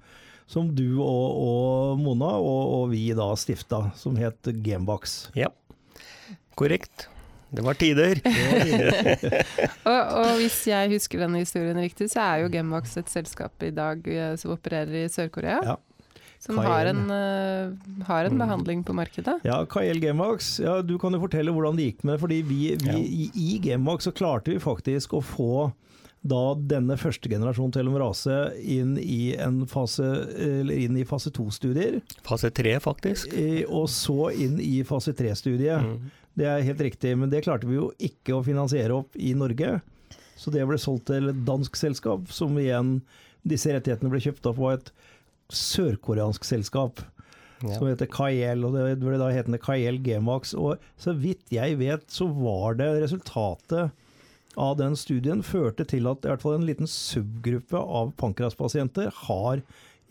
som 0.51 0.69
du 0.75 0.99
og, 0.99 1.29
og 1.47 2.03
Mona 2.03 2.35
og, 2.43 2.61
og, 2.81 2.85
vi 2.93 3.07
da 3.17 3.31
stifta, 3.39 3.87
som 3.97 4.19
het 4.21 4.53
Gamebox. 4.61 5.31
Ja, 5.39 5.53
korrekt. 6.59 7.09
Det 7.51 7.65
var 7.67 7.75
tider. 7.75 8.21
og, 9.91 10.01
og, 10.21 10.33
hvis 10.39 10.59
jeg 10.71 10.91
husker 10.93 11.25
denne 11.25 11.43
historien 11.43 11.79
riktig, 11.83 12.11
så 12.13 12.23
er 12.23 12.45
jo 12.45 12.51
Gemvox 12.53 12.95
et 13.01 13.11
selskap 13.11 13.67
i 13.67 13.73
dag 13.75 14.07
eh, 14.07 14.35
som 14.39 14.55
opererer 14.55 15.03
i 15.03 15.09
Sør-Korea. 15.11 15.59
Ja. 15.67 15.79
Som 16.41 16.57
har 16.57 16.89
en, 16.89 17.03
uh, 17.13 18.05
har 18.09 18.25
en, 18.25 18.33
mm. 18.33 18.39
behandling 18.41 18.85
på 18.85 18.95
markedet? 18.97 19.35
Ja, 19.45 19.59
Kael 19.69 20.01
Gamebox, 20.01 20.55
ja, 20.63 20.79
du 20.81 20.95
kan 20.99 21.13
jo 21.13 21.21
fortelle 21.21 21.53
hvordan 21.53 21.77
det 21.77 21.91
gikk 21.91 22.07
med 22.07 22.15
det. 22.17 22.21
fordi 22.23 22.39
vi, 22.49 22.61
vi 22.81 22.95
ja. 22.95 22.97
i, 22.97 23.27
i 23.37 23.59
Gamebox 23.61 24.09
så 24.09 24.13
klarte 24.17 24.55
vi 24.55 24.63
faktisk 24.63 25.19
å 25.19 25.21
få 25.21 25.69
da 26.21 26.41
denne 26.55 26.97
første 27.01 27.29
generasjon 27.33 27.73
telomerase 27.73 28.35
inn 28.61 28.97
i 29.01 29.35
en 29.41 29.63
fase 29.69 30.05
inn 30.37 30.99
i 31.01 31.05
fase 31.09 31.33
to-studier. 31.33 32.01
Fase 32.27 32.51
tre, 32.53 32.75
faktisk. 32.81 33.33
Og 33.69 33.89
så 33.93 34.31
inn 34.37 34.59
i 34.61 34.83
fase 34.89 35.15
tre-studiet. 35.17 35.81
Mm. 35.81 36.20
Det 36.39 36.47
er 36.47 36.67
helt 36.67 36.83
riktig, 36.85 37.15
men 37.19 37.31
det 37.33 37.45
klarte 37.47 37.69
vi 37.69 37.79
jo 37.79 37.91
ikke 37.99 38.37
å 38.37 38.45
finansiere 38.47 38.97
opp 38.97 39.17
i 39.19 39.33
Norge. 39.37 39.79
Så 40.41 40.53
det 40.55 40.65
ble 40.69 40.79
solgt 40.81 41.09
til 41.11 41.33
et 41.33 41.43
dansk 41.47 41.77
selskap, 41.77 42.31
som 42.33 42.59
igjen 42.61 43.01
Disse 43.41 43.73
rettighetene 43.73 44.11
ble 44.13 44.21
kjøpt 44.21 44.51
opp 44.51 44.59
av 44.61 44.75
et 44.75 44.89
sørkoreansk 45.57 46.45
selskap. 46.45 47.01
Ja. 47.61 47.73
Som 47.77 47.87
heter 47.89 48.09
Kael, 48.13 48.67
og 48.69 48.77
det 48.77 48.99
ble 49.01 49.17
da 49.21 49.31
hetende 49.33 49.61
Kael 49.61 49.97
Gmax. 50.05 50.53
Og 50.61 50.81
så 51.01 51.15
vidt 51.17 51.53
jeg 51.53 51.79
vet, 51.81 52.05
så 52.13 52.29
var 52.29 52.77
det 52.77 52.91
resultatet 53.03 53.97
av 54.61 54.77
den 54.77 54.97
studien 54.99 55.45
førte 55.47 55.87
til 55.89 56.09
at 56.11 56.25
i 56.25 56.31
hvert 56.33 56.43
fall 56.43 56.59
en 56.59 56.67
liten 56.69 56.89
subgruppe 56.91 57.81
av 57.81 58.13
pankraspasienter 58.21 59.09
har 59.29 59.63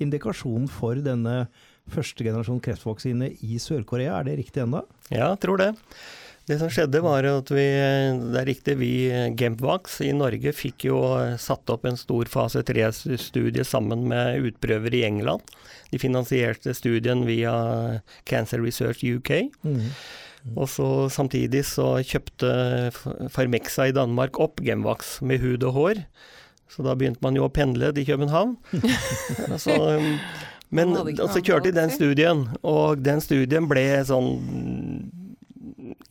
indikasjon 0.01 0.69
for 0.71 0.99
denne 1.03 1.43
første 1.93 2.25
generasjon 2.25 2.61
kreftvaksine 2.63 3.33
i 3.45 3.59
Sør-Korea. 3.61 4.17
Er 4.19 4.29
det 4.29 4.39
riktig 4.43 4.63
ennå? 4.65 4.83
Ja, 5.09 5.31
jeg 5.31 5.39
tror 5.45 5.61
det. 5.61 5.73
Det 6.49 6.57
som 6.57 6.71
skjedde 6.73 7.03
var 7.05 7.27
at 7.29 7.51
vi, 7.53 7.65
det 8.33 8.39
er 8.39 8.47
riktig, 8.47 8.73
vi 8.79 8.93
Gempvax 9.37 9.99
i 10.01 10.09
Norge 10.17 10.53
fikk 10.57 10.87
jo 10.87 11.01
satt 11.37 11.69
opp 11.69 11.85
en 11.85 11.99
stor 11.99 12.31
fase 12.31 12.63
3-studie 12.65 13.65
sammen 13.67 14.07
med 14.09 14.47
utprøver 14.49 14.97
i 14.97 15.03
England. 15.05 15.45
De 15.91 16.01
finansierte 16.01 16.73
studien 16.73 17.21
via 17.27 17.53
Cancer 18.25 18.63
Research 18.65 19.05
UK. 19.05 19.31
Mm. 19.61 19.93
Og 20.55 20.65
så 20.71 20.89
Samtidig 21.13 21.65
så 21.69 21.99
kjøpte 22.01 22.49
Farmexa 23.29 23.89
i 23.89 23.93
Danmark 23.93 24.39
opp 24.41 24.63
Gemvax 24.65 25.19
med 25.21 25.43
hud 25.43 25.65
og 25.69 25.75
hår. 25.77 26.03
Så 26.69 26.85
da 26.85 26.93
begynte 26.97 27.21
man 27.25 27.37
jo 27.37 27.47
å 27.47 27.53
pendle 27.53 27.91
til 27.93 28.05
København. 28.09 28.55
så, 29.63 29.77
um, 29.97 30.15
men 30.69 30.93
så 31.17 31.41
kjørte 31.41 31.69
de 31.69 31.77
den 31.79 31.91
studien, 31.93 32.45
og 32.61 33.01
den 33.01 33.21
studien 33.23 33.67
ble 33.69 33.85
sånn 34.05 34.29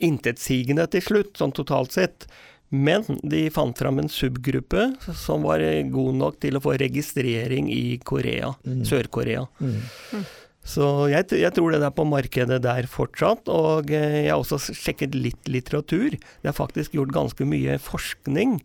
intetsigende 0.03 0.87
til 0.91 1.05
slutt, 1.05 1.37
sånn 1.39 1.55
totalt 1.55 1.95
sett. 1.95 2.27
Men 2.69 3.07
de 3.25 3.47
fant 3.53 3.79
fram 3.79 4.01
en 4.03 4.11
subgruppe 4.13 4.91
som 5.17 5.47
var 5.49 5.63
god 5.89 6.19
nok 6.21 6.41
til 6.43 6.59
å 6.59 6.63
få 6.63 6.75
registrering 6.81 7.71
i 7.73 7.97
Korea, 8.05 8.53
mm. 8.67 8.83
Sør-Korea. 8.89 9.47
Mm. 9.63 10.27
Så 10.69 10.85
jeg, 11.09 11.31
jeg, 11.33 11.53
tror 11.57 11.73
det 11.73 11.81
er 11.81 11.95
på 11.97 12.05
markedet 12.05 12.61
der 12.67 12.89
fortsatt. 12.93 13.49
Og 13.49 13.89
eh, 13.95 14.27
jeg 14.27 14.35
har 14.35 14.43
også 14.43 14.61
sjekket 14.77 15.17
litt 15.17 15.49
litteratur. 15.49 16.19
Det 16.19 16.51
er 16.51 16.57
faktisk 16.57 16.99
gjort 16.99 17.15
ganske 17.15 17.49
mye 17.49 17.79
forskning 17.81 18.59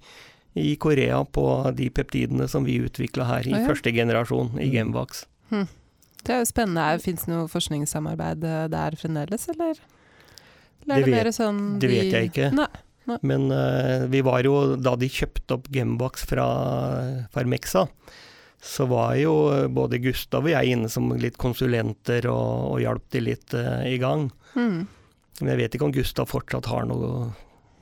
i 0.60 0.76
Korea 0.76 1.24
på 1.24 1.48
de 1.78 1.88
peptidene 1.96 2.50
som 2.52 2.68
vi 2.68 2.82
utvikla 2.84 3.30
her 3.30 3.48
i 3.48 3.56
oh, 3.56 3.62
ja. 3.62 3.70
første 3.72 3.94
generasjon 3.96 4.52
i 4.62 4.68
mm. 4.76 5.64
Det 6.24 6.36
er 6.36 6.42
jo 6.44 6.48
spennende. 6.50 6.88
Fins 7.03 7.25
det 7.27 7.34
noe 7.34 7.50
forskningssamarbeid 7.51 8.48
eh, 8.48 8.63
der 8.72 8.98
fremdeles, 9.00 9.48
eller? 9.53 9.80
eller 10.88 11.06
det, 11.08 11.13
vet, 11.13 11.36
sånn 11.36 11.62
det 11.80 11.89
de... 11.89 12.00
vet 12.00 12.18
jeg 12.18 12.32
ikke. 12.32 12.50
Nei. 12.56 12.72
Nei. 13.10 13.18
Men 13.27 13.50
uh, 13.51 14.06
vi 14.08 14.22
var 14.24 14.46
jo, 14.48 14.77
da 14.80 14.94
de 14.96 15.10
kjøpte 15.12 15.58
opp 15.58 15.65
Gembox 15.75 16.24
fra 16.30 16.46
Farmexa, 17.34 17.82
så 18.63 18.86
var 18.88 19.18
jo 19.20 19.34
både 19.75 20.00
Gustav 20.00 20.48
og 20.48 20.53
jeg 20.53 20.72
inne 20.72 20.88
som 20.88 21.12
litt 21.20 21.36
konsulenter 21.36 22.30
og, 22.32 22.70
og 22.72 22.77
hjalp 22.80 23.10
de 23.12 23.24
litt 23.25 23.56
uh, 23.60 23.84
i 23.84 23.98
gang. 24.00 24.30
Mm. 24.56 24.86
Men 25.42 25.51
jeg 25.51 25.60
vet 25.60 25.75
ikke 25.75 25.89
om 25.89 25.96
Gustav 25.96 26.32
fortsatt 26.32 26.70
har 26.72 26.88
noen 26.88 27.34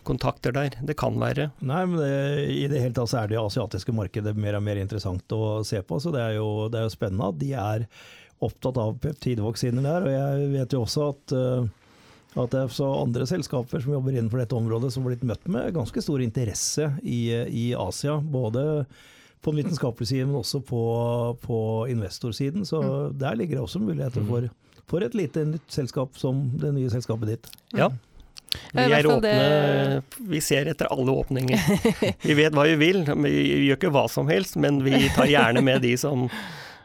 kontakter 0.07 0.55
der. 0.55 0.74
Det 0.81 0.95
kan 0.98 1.19
være. 1.21 1.51
Nei, 1.62 1.83
men 1.86 2.00
det, 2.01 2.48
i 2.50 2.65
det 2.71 2.81
hele 2.81 2.95
tatt 2.98 3.12
så 3.12 3.21
er 3.21 3.29
det 3.29 3.38
asiatiske 3.38 3.93
markedet 3.93 4.33
mer 4.33 4.57
og 4.57 4.65
mer 4.65 4.81
interessant 4.81 5.36
å 5.38 5.62
se 5.67 5.83
på. 5.86 6.00
Så 6.01 6.13
det 6.15 6.24
er 6.24 6.39
jo, 6.39 6.48
det 6.74 6.81
er 6.81 6.88
jo 6.88 6.95
spennende 6.95 7.29
at 7.29 7.39
de 7.41 7.51
er 7.53 7.86
opptatt 8.41 8.79
av 8.81 8.98
peptidvaksiner 9.03 9.86
der. 9.86 10.07
Og 10.07 10.15
jeg 10.15 10.50
vet 10.55 10.75
jo 10.75 10.81
også 10.86 11.07
at 11.12 11.36
uh, 11.38 11.69
at 12.31 12.51
det 12.53 12.60
er 12.62 12.69
så 12.71 12.88
andre 12.95 13.25
selskaper 13.27 13.81
som 13.83 13.91
jobber 13.91 14.15
innenfor 14.15 14.39
dette 14.39 14.55
området 14.55 14.93
som 14.93 15.03
har 15.03 15.12
blitt 15.12 15.25
møtt 15.27 15.50
med 15.51 15.74
ganske 15.75 16.03
stor 16.03 16.21
interesse 16.24 16.88
i, 17.03 17.25
i 17.43 17.65
Asia. 17.75 18.21
Både 18.24 18.86
på 19.41 19.51
den 19.51 19.63
vitenskapelige 19.63 20.13
siden, 20.13 20.29
men 20.29 20.39
også 20.39 20.62
på, 20.63 20.83
på 21.43 21.57
investorsiden. 21.91 22.63
Så 22.65 22.79
mm. 22.81 23.17
der 23.19 23.36
ligger 23.36 23.60
det 23.60 23.65
også 23.65 23.81
muligheter 23.83 24.24
for, 24.29 24.48
for, 24.88 25.03
et 25.03 25.17
lite 25.17 25.43
nytt 25.50 25.67
selskap 25.74 26.15
som 26.21 26.45
det 26.62 26.71
nye 26.77 26.93
selskapet 26.93 27.33
ditt. 27.33 27.51
Ja. 27.75 27.91
Vi 28.71 28.83
er 28.83 29.07
åpne, 29.07 30.01
vi 30.27 30.41
ser 30.43 30.67
etter 30.71 30.89
alle 30.91 31.12
åpninger. 31.12 31.60
Vi 32.27 32.36
vet 32.36 32.55
hva 32.55 32.65
vi 32.67 32.79
vil, 32.79 33.05
vi 33.24 33.36
gjør 33.67 33.79
ikke 33.79 33.93
hva 33.95 34.07
som 34.12 34.31
helst, 34.31 34.60
men 34.60 34.81
vi 34.83 34.95
tar 35.15 35.27
gjerne 35.31 35.63
med 35.63 35.83
de 35.83 35.95
som 36.00 36.27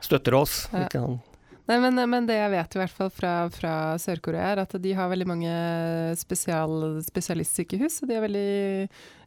støtter 0.02 0.38
oss. 0.38 0.64
ikke 0.70 0.94
kan 0.98 1.18
Nei, 1.66 1.80
men, 1.82 1.99
men, 2.11 2.26
det 2.28 2.37
jeg 2.38 2.50
vet 2.52 2.76
i 2.76 2.78
hvert 2.78 2.94
fall 2.94 3.08
fra, 3.11 3.32
fra 3.50 3.73
Sør-Korea, 3.99 4.52
er 4.52 4.61
at 4.62 4.75
de 4.82 4.92
har 4.94 5.11
veldig 5.11 5.26
mange 5.26 5.52
spesial, 6.18 7.00
spesialistsykehus. 7.02 7.99
Og 8.02 8.11
de 8.11 8.14
er 8.14 8.23
veldig 8.23 8.50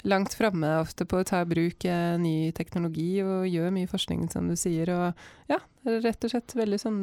langt 0.08 0.36
framme 0.39 0.69
ofte 0.79 1.03
på 1.10 1.19
å 1.19 1.27
ta 1.27 1.41
i 1.43 1.50
bruk 1.50 1.84
eh, 1.84 2.13
ny 2.22 2.53
teknologi 2.55 3.17
og 3.25 3.50
gjør 3.50 3.74
mye 3.75 3.89
forskning, 3.91 4.29
som 4.31 4.48
du 4.48 4.55
sier. 4.60 4.91
Og 4.96 5.51
ja, 5.51 5.60
rett 6.05 6.24
og 6.24 6.31
slett 6.31 6.55
veldig 6.55 6.79
sånn 6.79 7.01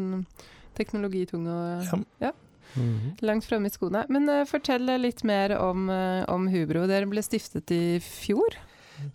teknologitung 0.77 1.45
og 1.53 1.85
ja. 1.85 2.01
ja. 2.29 2.33
Mm 2.77 2.95
-hmm. 2.99 3.27
Langt 3.27 3.45
framme 3.45 3.67
i 3.67 3.71
skoene. 3.71 4.05
Men 4.09 4.29
uh, 4.29 4.45
fortell 4.45 4.85
litt 5.01 5.25
mer 5.25 5.57
om, 5.59 5.89
uh, 5.89 6.25
om 6.29 6.49
Hubro. 6.49 6.87
Dere 6.87 7.07
ble 7.07 7.23
stiftet 7.23 7.71
i 7.71 8.01
fjor? 8.01 8.57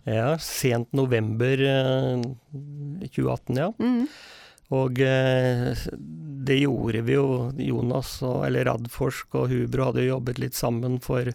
Ja, 0.04 0.38
sent 0.38 0.92
november 0.92 1.58
uh, 1.60 2.22
2018, 3.02 3.56
ja. 3.56 3.72
Mm. 3.78 4.08
Og 4.72 5.00
eh, 5.04 5.84
det 6.46 6.62
gjorde 6.62 7.02
vi 7.06 7.18
jo, 7.18 7.26
Jonas 7.58 8.16
og, 8.26 8.46
eller 8.46 8.66
Radforsk 8.70 9.36
og 9.38 9.52
Hubro 9.52 9.90
hadde 9.90 10.06
jo 10.06 10.16
jobbet 10.16 10.40
litt 10.42 10.58
sammen 10.58 10.98
for 11.02 11.28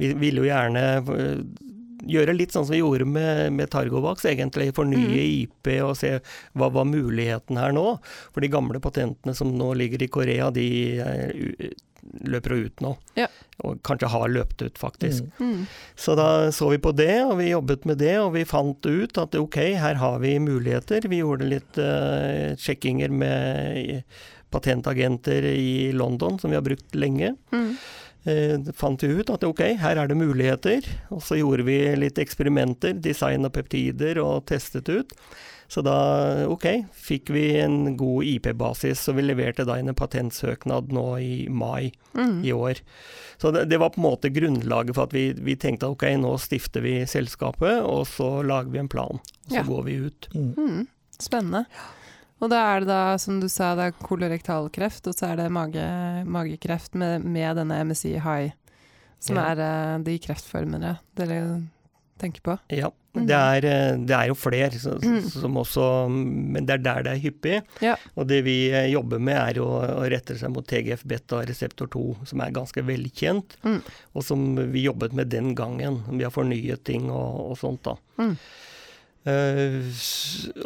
Vi 0.00 0.14
ville 0.18 0.42
jo 0.42 0.48
gjerne 0.48 0.86
eh, 0.98 1.44
gjøre 2.10 2.34
litt 2.34 2.54
sånn 2.54 2.66
som 2.66 2.74
vi 2.74 2.80
gjorde 2.80 3.06
med, 3.06 3.52
med 3.54 3.70
Targovax, 3.70 4.24
egentlig. 4.26 4.72
Fornye 4.74 5.04
mm. 5.04 5.12
IP 5.22 5.68
og 5.84 5.94
se 6.00 6.16
hva 6.58 6.72
var 6.74 6.88
muligheten 6.88 7.60
her 7.60 7.74
nå. 7.76 7.84
For 8.34 8.42
de 8.42 8.50
gamle 8.50 8.80
patentene 8.82 9.36
som 9.38 9.52
nå 9.54 9.68
ligger 9.78 10.02
i 10.02 10.10
Korea, 10.10 10.50
de 10.50 10.66
løper 12.02 12.52
ut 12.52 12.82
nå. 12.82 12.92
Ja. 13.18 13.28
Og 13.62 13.80
kanskje 13.86 14.10
har 14.12 14.30
løpt 14.32 14.62
ut, 14.62 14.78
faktisk. 14.78 15.24
Mm. 15.38 15.52
Mm. 15.52 15.64
Så 15.94 16.16
da 16.18 16.28
så 16.52 16.68
vi 16.72 16.80
på 16.82 16.92
det, 16.96 17.14
og 17.24 17.36
vi 17.40 17.52
jobbet 17.52 17.86
med 17.88 18.00
det, 18.02 18.16
og 18.20 18.32
vi 18.36 18.44
fant 18.48 18.86
ut 18.86 19.18
at 19.22 19.38
ok, 19.38 19.58
her 19.78 19.98
har 20.00 20.20
vi 20.22 20.36
muligheter. 20.42 21.06
Vi 21.08 21.22
gjorde 21.22 21.50
litt 21.50 21.80
uh, 21.80 22.54
sjekkinger 22.58 23.12
med 23.14 24.02
patentagenter 24.52 25.46
i 25.52 25.92
London, 25.96 26.38
som 26.38 26.52
vi 26.52 26.58
har 26.58 26.66
brukt 26.66 26.98
lenge. 26.98 27.34
Mm. 27.54 27.70
Uh, 28.22 28.72
fant 28.78 29.02
vi 29.02 29.14
ut 29.20 29.30
at 29.34 29.46
ok, 29.46 29.64
her 29.82 30.02
er 30.02 30.10
det 30.10 30.18
muligheter. 30.18 30.90
Og 31.14 31.22
så 31.24 31.38
gjorde 31.40 31.66
vi 31.68 31.78
litt 32.02 32.20
eksperimenter, 32.22 32.98
design 32.98 33.48
og 33.48 33.54
peptider, 33.56 34.20
og 34.22 34.46
testet 34.50 34.90
ut. 34.90 35.16
Så 35.72 35.80
da, 35.80 35.96
ok, 36.52 36.66
fikk 36.92 37.30
vi 37.32 37.46
en 37.62 37.94
god 37.96 38.26
IP-basis, 38.28 39.00
så 39.00 39.14
vi 39.16 39.22
leverte 39.24 39.64
da 39.64 39.78
inn 39.80 39.88
en 39.88 39.96
patentsøknad 39.96 40.92
nå 40.92 41.04
i 41.24 41.46
mai 41.48 41.94
mm. 42.12 42.42
i 42.44 42.52
år. 42.52 42.82
Så 43.40 43.54
det, 43.56 43.64
det, 43.70 43.78
var 43.80 43.94
på 43.94 44.02
en 44.02 44.04
måte 44.04 44.28
grunnlaget 44.28 44.98
for 44.98 45.08
at 45.08 45.16
vi, 45.16 45.30
vi, 45.32 45.56
tenkte 45.56 45.88
ok, 45.88 46.04
nå 46.20 46.34
stifter 46.44 46.84
vi 46.84 46.98
selskapet, 47.08 47.80
og 47.88 48.04
så 48.10 48.42
lager 48.44 48.68
vi 48.74 48.82
en 48.84 48.92
plan. 48.92 49.16
Og 49.16 49.48
så 49.48 49.62
ja. 49.62 49.64
går 49.70 49.88
vi 49.88 49.96
ut. 50.04 50.28
Mm. 50.36 50.52
Mm. 50.60 50.86
Spennende. 51.16 51.64
Og 52.44 52.52
da 52.52 52.60
er 52.74 52.84
det 52.84 52.92
da, 52.92 53.02
som 53.24 53.40
du 53.40 53.48
sa, 53.48 53.72
det 53.78 53.88
er 53.88 54.00
kolorektalkreft, 54.04 55.08
og 55.08 55.16
så 55.16 55.32
er 55.32 55.40
det 55.40 55.52
mage, 55.56 55.90
magekreft 56.28 57.00
med, 57.00 57.24
med, 57.24 57.54
denne 57.62 57.80
MSI 57.88 58.18
high, 58.20 58.52
som 59.24 59.40
ja. 59.40 59.54
er 59.54 59.64
uh, 59.64 60.00
de 60.04 60.20
kreftformene 60.20 60.98
dere 61.16 61.44
tenker 62.20 62.44
på. 62.44 62.60
Ja, 62.68 62.92
mm. 62.92 63.01
Det 63.12 63.36
er, 63.36 63.64
eh, 63.68 63.98
det 64.08 64.14
er 64.16 64.30
jo 64.30 64.36
flere 64.38 64.72
mm. 64.72 65.18
som 65.28 65.58
også 65.60 65.84
Men 66.08 66.64
det 66.64 66.78
er 66.78 66.84
der 66.86 67.04
det 67.04 67.12
er 67.12 67.20
hyppig. 67.20 67.58
Ja. 67.84 67.96
Og 68.16 68.28
det 68.30 68.40
vi 68.46 68.56
eh, 68.72 68.88
jobber 68.92 69.20
med, 69.20 69.36
er 69.36 69.60
å, 69.60 69.68
å 70.00 70.06
rette 70.08 70.38
seg 70.40 70.54
mot 70.54 70.66
TGF-beta 70.68 71.42
reseptor 71.48 71.90
2, 71.92 72.06
som 72.32 72.40
er 72.40 72.56
ganske 72.56 72.84
velkjent, 72.88 73.58
mm. 73.66 73.78
og 74.16 74.24
som 74.24 74.46
vi 74.72 74.86
jobbet 74.86 75.16
med 75.18 75.32
den 75.32 75.52
gangen. 75.58 76.00
Vi 76.08 76.24
har 76.24 76.32
fornyet 76.32 76.86
ting 76.88 77.10
og, 77.12 77.52
og 77.52 77.58
sånt, 77.60 77.84
da. 77.84 77.96
Mm. 78.22 78.36
Uh, 79.22 79.84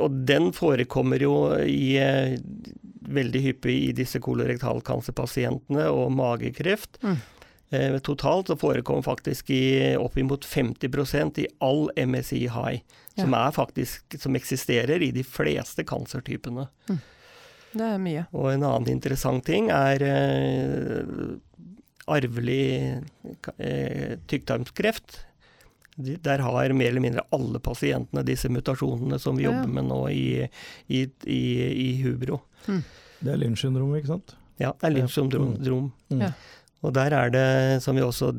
og 0.01 0.15
den 0.25 0.47
forekommer 0.57 1.21
jo 1.21 1.35
i, 1.61 1.99
uh, 2.01 2.39
veldig 3.13 3.43
hyppig 3.51 3.75
i 3.91 3.91
disse 3.97 4.17
kolorektalkancerpasientene 4.25 5.91
og 5.93 6.09
magekreft. 6.17 6.97
Mm. 7.03 7.19
Uh, 7.75 7.99
totalt 7.99 8.51
så 8.51 8.57
forekommer 8.61 9.03
faktisk 9.03 9.51
i 9.51 9.97
oppimot 9.99 10.47
50% 10.47 11.41
i 11.43 11.49
all 11.65 11.91
MSI 11.99 12.45
high, 12.55 12.81
ja. 13.15 13.25
som, 13.25 13.35
er 13.35 13.51
faktisk, 13.57 14.19
som 14.23 14.39
eksisterer 14.39 15.03
i 15.03 15.11
de 15.15 15.25
fleste 15.27 15.85
cancertypene. 15.85 16.69
Mm. 16.89 17.03
Det 17.77 17.87
er 17.91 18.01
mye. 18.01 18.27
Og 18.33 18.53
en 18.55 18.65
annen 18.65 18.93
interessant 18.95 19.45
ting 19.45 19.69
er 19.75 20.01
arvelig 22.07 23.03
tykktarmskreft 24.31 25.19
der 25.97 26.39
har 26.39 26.73
mer 26.73 26.91
eller 26.91 27.01
mindre 27.01 27.25
alle 27.33 27.61
pasientene 27.61 28.25
disse 28.27 28.51
mutasjonene 28.53 29.19
som 29.19 29.37
vi 29.37 29.47
ja. 29.47 29.53
jobber 29.53 29.73
med 29.79 29.89
nå 29.89 30.01
i, 30.13 30.49
i, 30.93 31.07
i, 31.25 31.43
i 31.87 31.89
Hubro. 32.03 32.43
Mm. 32.67 32.83
Det 33.21 33.33
er 33.33 33.41
Lynch-syndrom, 33.41 33.95
ikke 33.97 34.13
sant? 34.13 34.35
Ja, 34.61 34.75
det 34.77 34.91
er 34.91 34.95
Lynch-syndrom. 34.99 35.55
Mm. 35.57 36.21
mm. 36.21 36.27
Og 36.87 36.95
der 36.95 37.15
er 37.17 37.33
det, 37.35 37.49
som 37.83 37.99
vi 37.99 38.05
også 38.05 38.31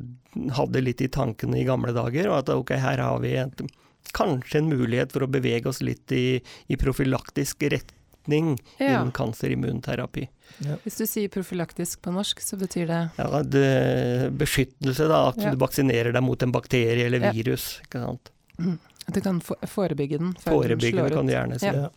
hadde 0.56 0.84
litt 0.84 1.02
i 1.04 1.10
tankene 1.12 1.60
i 1.60 1.68
gamle 1.68 1.94
dager, 1.96 2.30
at 2.38 2.50
ok, 2.54 2.74
her 2.80 3.02
har 3.04 3.20
vi 3.24 3.36
et, 3.42 3.64
kanskje 4.16 4.62
en 4.62 4.72
mulighet 4.72 5.14
for 5.14 5.26
å 5.26 5.32
bevege 5.32 5.70
oss 5.70 5.82
litt 5.84 6.12
i, 6.16 6.40
i 6.72 6.80
profylaktisk 6.80 7.68
retning 7.68 8.56
ja. 8.78 8.94
innen 8.94 9.12
kanserimmunterapi. 9.16 10.28
Ja. 10.64 10.78
Hvis 10.86 11.00
du 11.02 11.06
sier 11.10 11.32
profylaktisk 11.34 12.02
på 12.06 12.14
norsk, 12.16 12.42
så 12.44 12.60
betyr 12.60 12.88
det 12.90 13.02
Ja, 13.20 13.44
det, 13.44 13.68
Beskyttelse, 14.40 15.10
da. 15.12 15.28
At 15.34 15.42
ja. 15.44 15.52
du 15.52 15.60
vaksinerer 15.62 16.16
deg 16.16 16.24
mot 16.24 16.44
en 16.44 16.56
bakterie 16.56 17.10
eller 17.10 17.28
virus. 17.34 17.78
ikke 17.86 18.06
sant? 18.06 18.32
At 19.08 19.16
du 19.16 19.24
kan 19.24 19.40
forebygge 19.44 20.20
den 20.20 20.34
før 20.40 20.62
forebygge 20.62 20.96
den 20.96 21.04
slår 21.04 21.12
ut. 21.12 21.18
kan 21.20 21.30
du 21.30 21.36
gjerne 21.36 21.60
si. 21.62 21.72
Ja. 21.72 21.90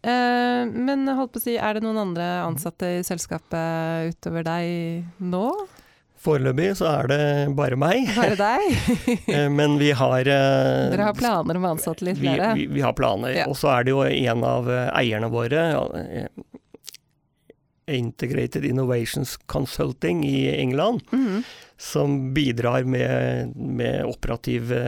Uh, 0.00 0.64
men 0.72 1.04
holdt 1.12 1.34
på 1.34 1.42
å 1.42 1.44
si, 1.44 1.58
er 1.60 1.76
det 1.76 1.84
noen 1.84 2.00
andre 2.00 2.26
ansatte 2.46 2.88
i 3.00 3.04
selskapet 3.04 4.14
utover 4.14 4.46
deg 4.46 5.04
nå? 5.20 5.44
Foreløpig 6.20 6.74
så 6.76 6.88
er 6.88 7.08
det 7.08 7.20
bare 7.56 7.76
meg. 7.80 8.08
Bare 8.16 8.36
deg? 8.36 8.64
Eh, 9.30 9.46
men 9.52 9.76
vi 9.80 9.90
har 9.96 10.20
uh, 10.26 10.88
Dere 10.92 11.10
har 11.10 11.16
planer 11.16 11.56
om 11.56 11.64
å 11.68 11.74
ansette 11.74 12.04
litt 12.06 12.20
flere? 12.20 12.52
Vi, 12.56 12.66
vi, 12.66 12.78
vi 12.78 12.84
har 12.84 12.96
planer. 12.96 13.32
Ja. 13.36 13.46
Og 13.48 13.56
så 13.60 13.70
er 13.72 13.86
det 13.86 13.94
jo 13.94 14.02
en 14.04 14.44
av 14.44 14.68
eierne 14.70 15.30
våre, 15.32 15.62
Integrated 17.90 18.64
Innovations 18.64 19.36
Consulting 19.46 20.24
i 20.24 20.48
England, 20.60 21.02
mm. 21.12 21.42
Som 21.80 22.34
bidrar 22.34 22.84
med, 22.84 23.56
med 23.56 24.04
operative 24.04 24.80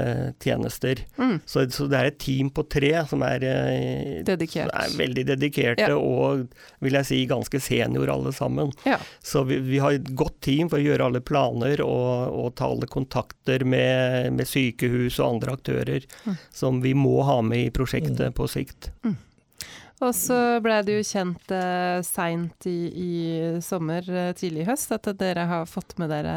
tjenester. 0.44 0.98
Mm. 1.16 1.38
Så, 1.46 1.70
så, 1.70 1.86
det 1.88 1.96
er 1.96 2.10
et 2.10 2.18
team 2.20 2.50
på 2.52 2.66
tre 2.68 2.90
som 3.08 3.24
er, 3.24 3.46
eh, 3.48 4.18
Dedikert. 4.28 4.68
som 4.68 4.82
er 4.82 4.98
veldig 5.00 5.24
dedikerte 5.30 5.88
ja. 5.88 5.96
og 5.96 6.44
vil 6.84 6.98
jeg 7.00 7.08
si 7.08 7.22
ganske 7.30 7.62
senior 7.64 8.12
alle 8.12 8.34
sammen. 8.36 8.74
Ja. 8.84 8.98
Så 9.24 9.46
vi, 9.48 9.62
vi, 9.64 9.80
har 9.80 9.96
et 9.96 10.12
godt 10.12 10.42
team 10.44 10.68
for 10.68 10.82
å 10.82 10.84
gjøre 10.84 11.08
alle 11.08 11.24
planer 11.24 11.80
og, 11.80 12.36
og 12.36 12.54
ta 12.60 12.68
alle 12.68 12.90
kontakter 12.92 13.64
med, 13.64 14.28
med, 14.36 14.52
sykehus 14.52 15.16
og 15.16 15.38
andre 15.38 15.56
aktører 15.56 16.04
mm. 16.26 16.40
som 16.52 16.84
vi 16.84 16.92
må 16.92 17.22
ha 17.24 17.40
med 17.40 17.70
i 17.70 17.74
prosjektet 17.74 18.34
mm. 18.34 18.36
på 18.36 18.52
sikt. 18.52 18.92
Og 20.02 20.10
så 20.18 20.38
ble 20.62 20.80
det 20.82 20.96
jo 20.96 21.04
kjent 21.06 21.52
eh, 21.54 22.00
seint 22.06 22.66
i, 22.66 22.78
i, 22.90 23.12
sommer, 23.62 24.06
eh, 24.10 24.32
tidlig 24.38 24.64
i 24.64 24.68
høst, 24.72 24.90
at 24.94 25.06
dere 25.20 25.46
har 25.46 25.68
fått 25.70 25.94
med 26.02 26.10
dere 26.10 26.34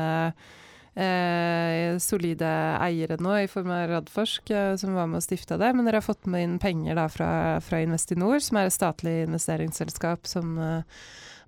eh, 0.93 1.97
solide 2.01 2.51
eiere 2.77 3.17
nå, 3.17 3.33
i 3.41 3.49
form 3.49 3.73
av 3.73 3.87
Radforsk, 3.89 4.53
eh, 4.53 4.75
som 4.77 4.93
var 4.97 5.09
med 5.09 5.23
og 5.23 5.25
stifta 5.25 5.57
det. 5.61 5.71
Men 5.73 5.87
dere 5.87 6.01
har 6.01 6.05
fått 6.05 6.29
med 6.29 6.45
inn 6.45 6.59
penger 6.61 6.99
da 6.99 7.07
fra, 7.11 7.29
fra 7.65 7.81
Investinor, 7.83 8.37
som 8.43 8.61
er 8.61 8.69
et 8.69 8.77
statlig 8.77 9.17
investeringsselskap 9.25 10.29
som 10.29 10.57
eh, 10.61 11.01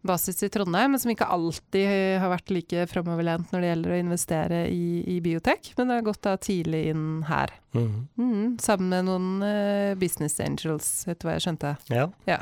basis 0.08 0.44
i 0.44 0.50
Trondheim, 0.52 0.94
men 0.94 1.02
som 1.02 1.12
ikke 1.12 1.28
alltid 1.34 1.88
har 2.22 2.32
vært 2.32 2.52
like 2.54 2.88
framoverlent 2.92 3.54
når 3.54 3.64
det 3.64 3.72
gjelder 3.72 3.94
å 3.94 4.02
investere 4.02 4.62
i, 4.72 5.02
i 5.16 5.18
biotek. 5.24 5.72
Men 5.78 5.90
det 5.90 6.00
har 6.00 6.08
gått 6.08 6.24
da 6.28 6.36
tidlig 6.42 6.84
inn 6.92 7.08
her. 7.30 7.54
Mm. 7.78 7.90
Mm, 8.18 8.46
sammen 8.64 8.94
med 8.94 9.10
noen 9.10 9.28
uh, 9.44 9.98
business 10.00 10.40
angels, 10.44 10.92
etter 11.08 11.30
hva 11.30 11.38
jeg 11.38 11.48
skjønte. 11.48 11.76
Ja. 11.94 12.08
ja. 12.30 12.42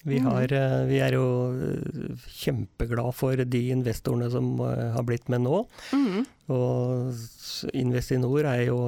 Vi, 0.00 0.16
mm. 0.22 0.30
har, 0.30 0.56
uh, 0.56 0.78
vi, 0.88 1.02
er 1.04 1.18
jo 1.18 1.26
kjempeglad 2.40 3.12
for 3.18 3.44
de 3.56 3.62
investorene 3.74 4.30
som 4.32 4.54
har 4.62 5.04
blitt 5.06 5.28
med 5.32 5.44
nå. 5.44 5.62
Mm. 5.92 6.24
Og 6.54 7.70
Investinor 7.76 8.48
er 8.48 8.64
jo 8.70 8.80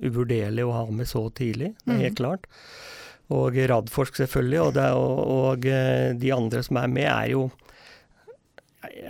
uvurderlig 0.00 0.64
å 0.66 0.74
ha 0.74 0.88
med 0.90 1.06
så 1.06 1.28
tidlig, 1.30 1.74
det 1.84 1.92
er 1.94 2.06
helt 2.08 2.16
mm. 2.16 2.22
klart 2.22 2.48
og 3.32 3.56
Radforsk 3.56 4.16
selvfølgelig, 4.20 4.60
og, 4.60 4.72
det, 4.76 4.88
og, 4.92 5.20
og, 5.34 5.68
eh, 5.68 6.10
de 6.20 6.32
andre 6.34 6.62
som 6.62 6.80
er 6.82 6.90
med, 6.92 7.08
er 7.08 7.30
jo 7.32 7.50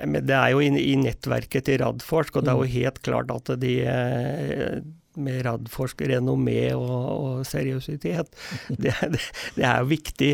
det 0.05 0.35
er 0.37 0.53
jo 0.55 0.61
i, 0.62 0.68
i 0.70 0.94
nettverket 0.96 1.66
til 1.66 1.81
Radforsk, 1.83 2.37
og 2.37 2.44
det 2.44 2.53
er 2.53 2.61
jo 2.61 2.68
mm. 2.68 2.74
helt 2.77 3.00
klart 3.03 3.33
at 3.35 3.50
de 3.61 3.72
eh, 3.83 4.85
med 5.16 5.42
Radforsk 5.46 6.05
renommé 6.11 6.72
og, 6.74 7.03
og 7.11 7.46
seriøsitet, 7.46 8.31
det, 8.83 8.94
det, 9.03 9.64
er 9.64 9.83
jo 9.83 9.90
viktig 9.90 10.33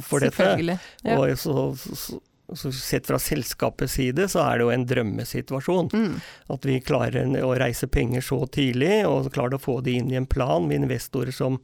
for 0.00 0.22
dette. 0.22 0.36
Selvfølgelig. 0.38 0.78
Ja. 1.04 1.18
Og 1.18 1.38
så, 1.38 1.68
så 1.76 2.20
sett 2.54 3.06
fra 3.06 3.18
selskapets 3.18 3.92
side 3.98 4.28
så 4.30 4.42
er 4.44 4.58
det 4.58 4.66
jo 4.66 4.72
en 4.74 4.86
drømmesituasjon. 4.86 5.90
Mm. 5.92 6.16
At 6.54 6.66
vi 6.68 6.78
klarer 6.84 7.44
å 7.44 7.54
reise 7.58 7.88
penger 7.90 8.24
så 8.24 8.38
tidlig, 8.46 9.00
og 9.08 9.32
klarer 9.34 9.58
å 9.58 9.62
få 9.62 9.80
det 9.84 9.96
inn 9.98 10.12
i 10.12 10.18
en 10.20 10.28
plan 10.30 10.66
med 10.66 10.84
investorer 10.84 11.34
som 11.34 11.58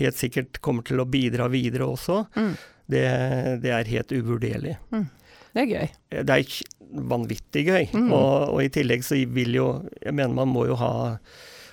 helt 0.00 0.16
sikkert 0.18 0.62
kommer 0.64 0.86
til 0.88 1.02
å 1.02 1.08
bidra 1.08 1.50
videre 1.52 1.88
også. 1.92 2.24
Mm. 2.36 2.52
Det, 2.92 3.06
det, 3.62 3.72
er 3.72 3.92
helt 3.92 4.12
uvurderlig. 4.12 4.76
Mm. 4.92 5.06
Det 5.52 5.62
er 5.62 5.70
gøy. 5.70 5.92
Det 6.12 6.36
er 6.38 6.56
vanvittig 7.12 7.66
gøy. 7.68 7.86
Mm. 7.92 8.10
Og, 8.10 8.34
og, 8.48 8.60
i 8.64 8.72
tillegg 8.72 9.04
så 9.06 9.16
vil 9.32 9.56
jo 9.56 9.68
Jeg 10.00 10.14
mener 10.16 10.34
man 10.42 10.52
må 10.52 10.66
jo 10.68 10.76
ha 10.80 10.92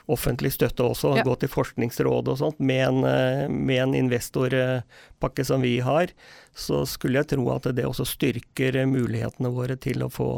offentlig 0.10 0.52
støtte 0.56 0.86
også, 0.86 1.16
ja. 1.20 1.26
gå 1.28 1.36
til 1.40 1.52
Forskningsrådet 1.52 2.34
og 2.34 2.40
sånt. 2.42 2.60
Med 2.60 2.84
en, 2.88 3.04
eh, 3.08 3.46
med 3.50 3.84
en 3.84 3.96
investorpakke 3.98 5.46
som 5.46 5.62
vi 5.66 5.78
har, 5.86 6.14
så 6.56 6.84
skulle 6.90 7.22
jeg 7.22 7.32
tro 7.36 7.50
at 7.54 7.70
det 7.76 7.86
også 7.88 8.08
styrker 8.08 8.82
mulighetene 8.90 9.52
våre 9.54 9.78
til 9.80 10.04
å 10.06 10.12
få 10.14 10.32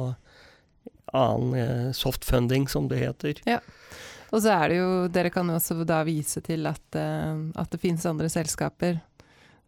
annen 1.14 1.54
eh, 1.60 1.92
softfunding, 1.96 2.68
som 2.72 2.88
det 2.92 3.02
heter. 3.02 3.42
Ja. 3.50 3.60
Og 4.32 4.44
så 4.44 4.54
er 4.56 4.72
det 4.72 4.80
jo, 4.80 4.92
dere 5.12 5.32
kan 5.34 5.50
jo 5.52 5.58
også 5.60 5.82
da 5.88 6.02
vise 6.08 6.40
til 6.44 6.68
at, 6.70 6.84
uh, 6.96 7.36
at 7.60 7.74
det 7.74 7.82
finnes 7.84 8.06
andre 8.08 8.30
selskaper 8.32 9.02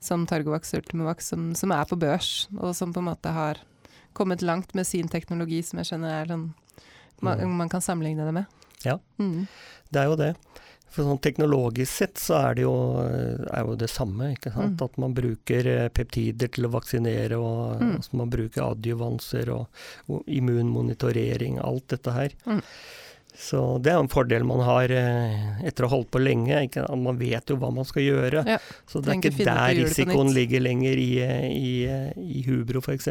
som 0.03 0.23
Targovax 0.27 0.71
Ultimovax 0.77 1.27
som, 1.33 1.49
som, 1.55 1.71
er 1.75 1.87
på 1.87 1.97
børs, 1.99 2.47
og 2.55 2.71
som 2.75 2.93
på 2.95 3.03
en 3.03 3.09
måte 3.09 3.31
har 3.35 3.59
kommet 4.15 4.43
langt 4.43 4.71
med 4.75 4.87
sin 4.87 5.09
teknologi, 5.11 5.59
som 5.63 5.81
jeg 5.81 5.91
skjønner 5.91 6.15
er 6.15 6.31
sånn 6.31 6.49
man, 7.23 7.39
mm. 7.39 7.53
man 7.55 7.71
kan 7.71 7.83
sammenligne 7.83 8.25
det 8.27 8.33
med. 8.35 8.62
Ja. 8.85 8.99
Mm. 9.21 9.45
Det 9.89 10.01
er 10.01 10.11
jo 10.11 10.19
det. 10.19 10.33
For 10.93 11.07
sånn 11.07 11.21
Teknologisk 11.25 11.89
sett 11.89 12.19
så 12.21 12.37
er 12.37 12.57
det 12.57 12.65
jo, 12.67 12.73
er 13.01 13.63
jo 13.65 13.77
det 13.79 13.89
samme. 13.89 14.33
ikke 14.35 14.51
sant? 14.53 14.77
Mm. 14.77 14.83
At 14.85 14.99
man 15.01 15.15
bruker 15.17 15.69
eh, 15.69 15.87
peptider 15.89 16.51
til 16.53 16.67
å 16.67 16.73
vaksinere, 16.75 17.39
og 17.39 17.81
mm. 17.81 17.93
altså 17.97 18.19
man 18.19 18.33
bruker 18.33 18.67
adjuvanser 18.67 19.49
og, 19.55 19.79
og, 20.05 20.21
immunmonitorering. 20.29 21.57
Alt 21.63 21.95
dette 21.95 22.13
her. 22.13 22.35
Mm. 22.45 22.61
Så 23.33 23.79
det 23.81 23.89
er 23.89 23.97
en 23.97 24.11
fordel 24.13 24.45
man 24.45 24.61
har 24.61 24.93
eh, 24.93 25.63
etter 25.65 25.87
å 25.87 25.89
ha 25.89 25.95
holdt 25.95 26.11
på 26.13 26.21
lenge. 26.21 26.59
Ikke? 26.67 26.85
Man 27.01 27.17
vet 27.17 27.49
jo 27.49 27.57
hva 27.57 27.71
man 27.73 27.89
skal 27.89 28.05
gjøre. 28.05 28.43
Ja. 28.53 28.59
Så 28.85 29.01
det 29.01 29.15
er 29.15 29.23
ikke 29.23 29.47
der 29.49 29.73
risikoen 29.79 30.29
ligger 30.35 30.61
lenger 30.61 31.01
i, 31.01 31.09
i, 31.49 31.73
i 32.21 32.45
Hubro 32.51 32.83
f.eks. 32.85 33.09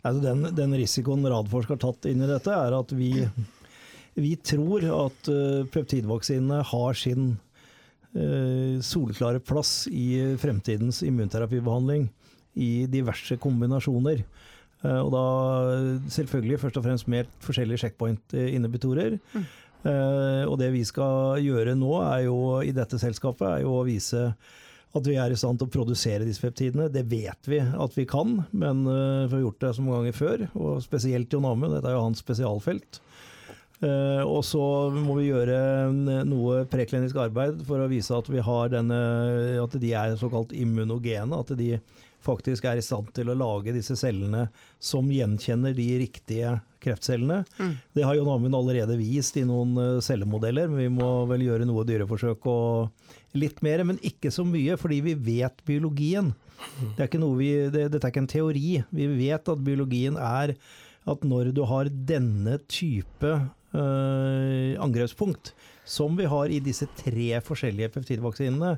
Altså 0.00 0.22
den, 0.22 0.48
den 0.56 0.72
risikoen 0.80 1.28
Radforsk 1.28 1.74
har 1.74 1.82
tatt 1.84 2.08
inn 2.08 2.24
i 2.24 2.30
dette, 2.30 2.56
er 2.56 2.78
at 2.78 2.96
vi 2.96 3.12
vi 4.16 4.32
tror 4.40 4.84
at 4.88 5.28
uh, 5.28 5.66
peptidvaksinene 5.72 6.62
har 6.70 6.96
sin 6.98 7.34
uh, 8.16 8.76
soleklare 8.84 9.42
plass 9.44 9.84
i 9.92 10.36
fremtidens 10.40 11.02
immunterapibehandling 11.06 12.08
i 12.56 12.86
diverse 12.88 13.36
kombinasjoner. 13.36 14.22
Og 14.86 15.08
da 15.10 15.22
selvfølgelig 16.12 16.58
først 16.62 16.76
og 16.78 16.84
fremst 16.84 17.08
med 17.10 17.28
forskjellige 17.42 17.80
checkpoint-inhibitorer. 17.82 19.16
Mm. 19.34 19.46
Og 20.46 20.54
det 20.60 20.68
vi 20.72 20.82
skal 20.86 21.40
gjøre 21.42 21.74
nå 21.76 21.90
er 22.04 22.20
jo, 22.28 22.36
i 22.62 22.74
dette 22.76 23.00
selskapet, 23.00 23.48
er 23.48 23.64
jo 23.64 23.72
å 23.80 23.86
vise 23.88 24.22
at 24.96 25.08
vi 25.08 25.16
er 25.20 25.32
i 25.32 25.38
stand 25.40 25.58
til 25.58 25.68
å 25.68 25.74
produsere 25.74 26.28
disse 26.28 26.44
peptidene. 26.44 26.86
Det 26.92 27.02
vet 27.10 27.50
vi 27.50 27.58
at 27.64 27.98
vi 27.98 28.06
kan, 28.08 28.38
men 28.52 28.84
vi 28.86 29.34
har 29.34 29.42
gjort 29.42 29.64
det 29.64 29.74
så 29.74 29.84
mange 29.84 30.04
ganger 30.04 30.18
før. 30.20 30.46
Og 30.60 30.84
spesielt 30.84 31.34
Jon 31.34 31.48
Amund, 31.50 31.74
dette 31.74 31.90
er 31.90 31.96
jo 31.96 32.06
hans 32.06 32.22
spesialfelt. 32.22 33.00
Uh, 33.76 34.22
og 34.24 34.40
så 34.46 34.62
må 34.94 35.18
vi 35.18 35.28
gjøre 35.28 35.56
noe 36.24 36.62
preklinisk 36.70 37.18
arbeid 37.26 37.60
for 37.68 37.82
å 37.82 37.90
vise 37.90 38.14
at, 38.16 38.28
vi 38.32 38.40
har 38.40 38.72
denne, 38.72 39.00
at 39.60 39.76
de 39.82 39.92
er 39.92 40.16
såkalt 40.20 40.54
immunogene. 40.56 41.36
At 41.36 41.52
de 41.58 41.74
faktisk 42.26 42.64
er 42.66 42.80
i 42.80 42.84
stand 42.84 43.12
til 43.14 43.28
å 43.30 43.36
lage 43.38 43.74
disse 43.76 43.94
cellene 43.98 44.46
som 44.82 45.10
gjenkjenner 45.12 45.76
de 45.76 45.86
riktige 46.00 46.56
kreftcellene. 46.82 47.42
Mm. 47.60 47.74
Det 47.94 48.06
har 48.06 48.16
John 48.18 48.32
Amund 48.32 48.56
allerede 48.58 48.96
vist 48.98 49.36
i 49.38 49.44
noen 49.46 49.76
uh, 49.76 50.00
cellemodeller, 50.04 50.72
men 50.72 50.86
vi 50.86 50.90
må 50.96 51.10
vel 51.30 51.44
gjøre 51.46 51.68
noe 51.68 51.84
dyreforsøk 51.86 52.48
og 52.50 53.36
litt 53.36 53.60
mer. 53.66 53.84
Men 53.86 54.00
ikke 54.00 54.32
så 54.34 54.46
mye, 54.48 54.78
fordi 54.80 55.02
vi 55.10 55.14
vet 55.28 55.60
biologien. 55.68 56.32
Det 56.96 57.04
er 57.04 57.28
vi, 57.36 57.52
det, 57.68 57.86
dette 57.92 58.02
er 58.06 58.12
ikke 58.12 58.24
en 58.24 58.32
teori. 58.32 58.68
Vi 58.88 59.12
vet 59.18 59.52
at 59.52 59.64
biologien 59.64 60.16
er 60.16 60.56
at 61.06 61.22
når 61.22 61.52
du 61.54 61.62
har 61.68 61.90
denne 62.08 62.56
type 62.66 63.36
øh, 63.74 64.76
angrepspunkt, 64.82 65.54
som 65.86 66.16
vi 66.18 66.28
har 66.30 66.50
i 66.52 66.62
disse 66.62 66.88
tre 66.98 67.40
forskjellige 67.44 67.92
peptidvaksinene, 67.94 68.76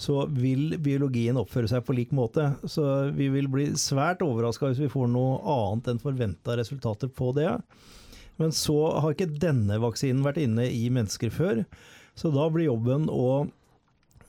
så 0.00 0.24
vil 0.32 0.78
biologien 0.80 1.36
oppføre 1.36 1.68
seg 1.68 1.84
på 1.84 1.94
lik 1.96 2.12
måte. 2.16 2.46
Så 2.64 3.10
vi 3.16 3.28
vil 3.32 3.50
bli 3.52 3.68
svært 3.78 4.22
overraska 4.24 4.70
hvis 4.70 4.84
vi 4.86 4.92
får 4.92 5.10
noe 5.12 5.40
annet 5.44 5.92
enn 5.92 6.02
forventa 6.02 6.56
resultater 6.56 7.10
på 7.12 7.34
det. 7.36 7.52
Men 8.40 8.54
så 8.56 8.78
har 8.96 9.12
ikke 9.12 9.28
denne 9.42 9.76
vaksinen 9.82 10.24
vært 10.24 10.40
inne 10.40 10.64
i 10.72 10.86
mennesker 10.92 11.32
før. 11.34 11.64
Så 12.16 12.32
da 12.32 12.46
blir 12.52 12.70
jobben 12.70 13.10
å 13.12 13.48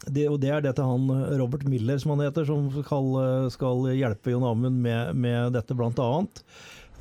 det, 0.10 0.26
og 0.32 0.40
det 0.42 0.50
er 0.50 0.64
det 0.66 0.74
til 0.78 0.88
han 0.88 1.10
Robert 1.38 1.64
Miller, 1.70 2.00
som 2.02 2.16
han 2.16 2.24
heter, 2.26 2.46
som 2.48 2.72
skal, 2.74 3.10
skal 3.54 3.86
hjelpe 3.94 4.34
Jon 4.34 4.48
Amund 4.50 4.80
med, 4.82 5.14
med 5.14 5.54
dette, 5.54 5.78
blant 5.78 6.00
annet. 6.02 6.42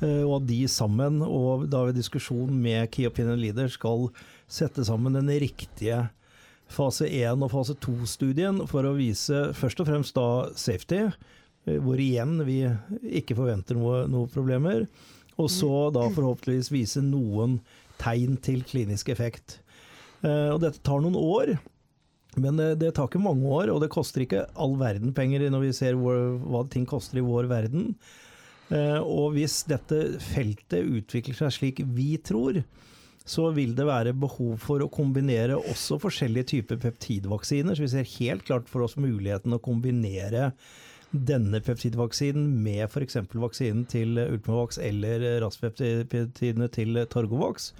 Eh, 0.01 0.23
og 0.25 0.39
at 0.39 0.47
de 0.49 0.63
sammen, 0.71 1.21
og 1.25 1.67
da 1.71 1.85
ved 1.87 1.99
diskusjon 1.99 2.53
med 2.63 2.89
Key 2.93 3.09
Opinion 3.09 3.39
Leader, 3.41 3.69
skal 3.71 4.09
sette 4.51 4.85
sammen 4.87 5.17
den 5.17 5.29
riktige 5.41 6.07
fase 6.71 7.07
1 7.09 7.43
og 7.43 7.51
fase 7.51 7.75
2-studien 7.83 8.63
for 8.69 8.87
å 8.87 8.95
vise 8.95 9.49
først 9.57 9.81
og 9.83 9.89
fremst 9.89 10.17
da 10.17 10.27
safety, 10.57 11.03
eh, 11.67 11.79
hvor 11.83 12.01
igjen 12.01 12.39
vi 12.47 12.63
ikke 13.21 13.37
forventer 13.37 13.77
noe, 13.77 14.05
noe 14.11 14.31
problemer. 14.31 14.87
Og 15.39 15.49
så 15.49 15.89
da 15.93 16.05
forhåpentligvis 16.11 16.69
vise 16.73 17.01
noen 17.01 17.59
tegn 18.01 18.35
til 18.43 18.65
klinisk 18.67 19.09
effekt. 19.13 19.59
Eh, 20.25 20.49
og 20.51 20.61
dette 20.63 20.81
tar 20.85 21.01
noen 21.03 21.17
år. 21.17 21.55
Men 22.39 22.57
det, 22.57 22.69
det, 22.79 22.93
tar 22.95 23.09
ikke 23.09 23.21
mange 23.21 23.47
år, 23.51 23.73
og 23.73 23.81
det 23.83 23.91
koster 23.91 24.23
ikke 24.23 24.45
all 24.55 24.77
verden 24.79 25.11
penger 25.15 25.49
når 25.51 25.65
vi 25.65 25.71
ser 25.75 25.97
hvor, 25.99 26.15
hva 26.39 26.63
ting 26.71 26.85
koster 26.87 27.19
i 27.19 27.25
vår 27.25 27.49
verden. 27.51 27.91
Eh, 28.71 28.99
og 29.01 29.35
hvis 29.35 29.61
dette 29.69 29.99
feltet 30.23 30.87
utvikler 30.87 31.37
seg 31.37 31.55
slik 31.55 31.81
vi 31.95 32.15
tror, 32.23 32.61
så 33.27 33.49
vil 33.53 33.75
det 33.77 33.85
være 33.85 34.15
behov 34.17 34.55
for 34.63 34.81
å 34.81 34.91
kombinere 34.91 35.59
også 35.59 35.99
forskjellige 36.01 36.49
typer 36.55 36.79
peptidvaksiner. 36.81 37.77
Så 37.77 37.85
vi 37.85 37.91
ser 37.93 38.15
helt 38.17 38.47
klart 38.47 38.71
for 38.71 38.85
oss 38.85 38.97
muligheten 38.99 39.53
å 39.55 39.61
kombinere 39.61 40.51
denne 41.11 41.59
peptidvaksinen 41.59 42.47
med 42.63 42.85
f.eks. 42.87 43.19
vaksinen 43.35 43.83
til 43.91 44.15
Ultimavax 44.23 44.79
eller 44.79 45.27
raspeptidene 45.43 46.69
til 46.71 47.03
Torgovax. 47.11 47.73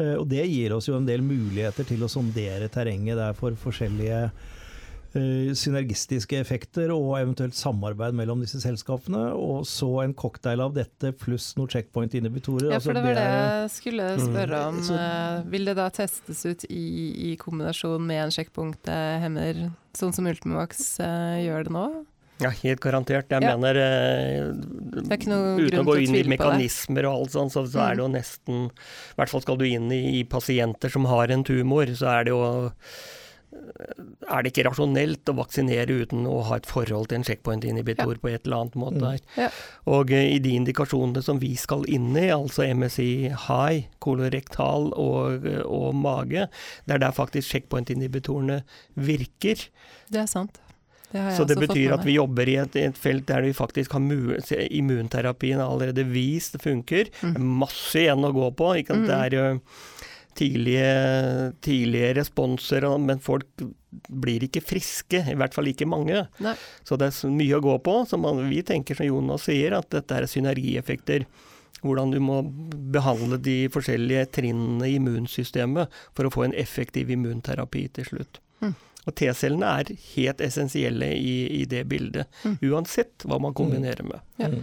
Eh, 0.00 0.16
og 0.16 0.26
det 0.32 0.46
gir 0.48 0.74
oss 0.76 0.88
jo 0.88 0.96
en 0.96 1.08
del 1.08 1.24
muligheter 1.24 1.86
til 1.88 2.02
å 2.04 2.10
sondere 2.10 2.70
terrenget 2.72 3.20
der 3.20 3.36
for 3.38 3.56
forskjellige 3.60 4.24
synergistiske 5.12 6.38
effekter 6.40 6.92
og 6.94 7.18
eventuelt 7.18 7.56
samarbeid 7.56 8.16
mellom 8.16 8.40
disse 8.44 8.62
selskapene. 8.62 9.26
Og 9.36 9.66
så 9.68 9.88
en 10.04 10.14
cocktail 10.16 10.62
av 10.64 10.72
dette 10.76 11.12
pluss 11.20 11.52
noen 11.58 11.70
checkpoint-inhibitorer. 11.72 12.70
Ja, 12.72 12.80
for 12.80 12.92
altså, 12.92 12.96
det 12.96 13.04
var 13.04 13.18
det, 13.20 13.26
jeg 13.26 13.74
skulle 13.76 14.08
mm. 14.12 14.24
spørre 14.30 14.62
om. 14.68 14.78
Mm. 14.80 14.86
Så, 14.88 15.02
vil 15.52 15.68
det 15.68 15.76
da 15.80 15.90
testes 15.92 16.46
ut 16.48 16.64
i, 16.70 16.86
i 17.32 17.34
kombinasjon 17.40 18.08
med 18.08 18.24
en 18.26 18.34
checkpoint-hemmer, 18.38 19.68
sånn 19.98 20.16
som 20.16 20.30
Ultimovax 20.30 20.88
uh, 21.04 21.36
gjør 21.42 21.68
det 21.68 21.76
nå? 21.76 21.86
Ja, 22.42 22.50
helt 22.62 22.80
garantert. 22.82 23.30
Jeg 23.30 23.44
ja. 23.44 23.52
mener 23.54 23.78
eh, 23.78 24.50
Uten 25.12 25.34
å 25.78 25.86
gå 25.86 25.98
inn 26.02 26.16
i 26.18 26.24
mekanismer 26.26 27.06
og 27.06 27.20
alt 27.20 27.34
sånt, 27.36 27.54
så, 27.54 27.64
så, 27.70 27.84
er 27.84 27.98
det 27.98 28.02
jo 28.02 28.08
mm. 28.10 28.16
nesten 28.16 28.62
I 28.66 29.18
hvert 29.20 29.30
fall 29.30 29.44
skal 29.44 29.60
du 29.60 29.66
inn 29.68 29.92
i, 29.94 30.02
i 30.18 30.22
pasienter 30.26 30.90
som 30.92 31.06
har 31.10 31.30
en 31.30 31.44
tumor, 31.46 31.92
så 31.98 32.10
er 32.16 32.26
det 32.26 32.34
jo 32.34 32.42
er 33.52 34.42
det 34.42 34.52
ikke 34.52 34.64
rasjonelt 34.68 35.28
å 35.28 35.34
vaksinere 35.36 35.98
uten 36.04 36.26
å 36.30 36.38
ha 36.48 36.58
et 36.58 36.68
forhold 36.68 37.10
til 37.10 37.20
en 37.20 37.26
checkpoint-inhibitor 37.26 38.14
ja. 38.14 38.20
på 38.22 38.30
et 38.30 38.46
eller 38.46 38.64
annet 38.64 38.78
måte. 38.80 39.12
Mm. 39.12 39.36
Ja. 39.40 39.48
Og 39.92 40.12
uh, 40.14 40.22
i 40.22 40.40
de 40.42 40.54
indikasjonene 40.60 41.24
som 41.24 41.40
vi 41.42 41.52
skal 41.60 41.84
inn 41.90 42.10
i, 42.16 42.28
altså 42.34 42.66
MSI 42.68 43.10
high, 43.46 43.86
kolorektal 44.04 44.90
og, 44.98 45.48
og 45.66 45.88
mage, 45.98 46.48
det 46.86 46.96
er 46.96 47.04
der 47.04 47.16
faktisk 47.16 47.50
checkpoint-inhibitorene 47.52 48.62
virker. 48.94 49.68
Det 50.12 50.24
er 50.24 50.30
sant. 50.30 50.62
Det 51.12 51.34
så 51.36 51.44
det 51.44 51.58
betyr 51.60 51.92
at 51.92 52.06
vi 52.06 52.14
jobber 52.16 52.48
i 52.48 52.54
et, 52.62 52.76
et, 52.80 52.96
felt 52.96 53.26
der 53.28 53.44
vi 53.44 53.52
faktisk 53.52 53.92
har 53.92 54.00
immunterapien 54.72 55.60
allerede 55.60 56.06
vist 56.08 56.56
funker. 56.62 57.10
Mm. 57.20 57.34
Masse 57.60 58.00
igjen 58.00 58.24
å 58.24 58.32
gå 58.32 58.48
på. 58.56 58.70
Ikke? 58.80 58.96
Mm. 58.96 59.04
Det 59.10 59.18
er 59.18 59.36
jo 59.36 59.44
tidlige, 60.38 61.52
tidlige 61.64 62.12
responser, 62.20 62.86
men 62.98 63.22
folk 63.22 63.64
blir 64.08 64.46
ikke 64.46 64.62
friske. 64.64 65.22
I 65.32 65.36
hvert 65.38 65.54
fall 65.56 65.70
ikke 65.70 65.88
mange. 65.88 66.24
Nei. 66.42 66.54
Så 66.86 66.98
det 67.00 67.10
er 67.10 67.32
mye 67.32 67.58
å 67.58 67.64
gå 67.64 67.78
på. 67.84 67.96
Så 68.08 68.20
man, 68.20 68.40
vi 68.50 68.62
tenker 68.66 68.98
som 68.98 69.08
Jonas 69.08 69.48
sier, 69.48 69.76
at 69.76 69.90
dette 69.94 70.18
er 70.18 70.28
synergieffekter. 70.30 71.26
Hvordan 71.82 72.14
du 72.14 72.20
må 72.22 72.38
behandle 72.94 73.40
de 73.42 73.66
forskjellige 73.72 74.28
trinnene 74.38 74.86
i 74.86 74.96
immunsystemet 75.00 75.92
for 76.14 76.28
å 76.28 76.32
få 76.32 76.46
en 76.46 76.56
effektiv 76.58 77.10
immunterapi 77.10 77.88
til 77.98 78.06
slutt. 78.12 78.38
Mm. 78.62 78.76
Og 79.02 79.16
T-cellene 79.18 79.72
er 79.80 79.90
helt 80.12 80.44
essensielle 80.46 81.08
i, 81.16 81.34
i 81.58 81.64
det 81.66 81.82
bildet, 81.90 82.30
mm. 82.46 82.60
uansett 82.70 83.26
hva 83.26 83.40
man 83.42 83.56
kombinerer 83.58 84.06
med. 84.06 84.22
Ja. 84.38 84.52
Mm. 84.52 84.62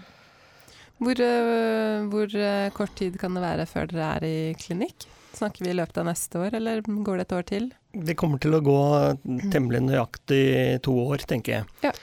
Hvor, 0.99 1.19
uh, 1.23 2.07
hvor 2.11 2.35
uh, 2.35 2.71
kort 2.75 2.95
tid 2.99 3.19
kan 3.19 3.35
det 3.35 3.43
være 3.43 3.67
før 3.67 3.91
dere 3.91 4.07
er 4.15 4.27
i 4.27 4.37
klinikk? 4.59 5.07
Snakker 5.37 5.65
vi 5.65 5.71
i 5.71 5.77
løpet 5.77 5.99
av 6.01 6.07
neste 6.09 6.39
år, 6.41 6.55
eller 6.57 6.81
går 6.81 7.19
det 7.19 7.27
et 7.27 7.35
år 7.37 7.45
til? 7.49 7.67
Det 7.93 8.15
kommer 8.19 8.41
til 8.41 8.57
å 8.57 8.63
gå 8.65 8.79
temmelig 9.53 9.83
nøyaktig 9.87 10.45
to 10.85 10.95
år, 11.05 11.25
tenker 11.29 11.59
jeg. 11.59 11.69
Ja. 11.85 11.93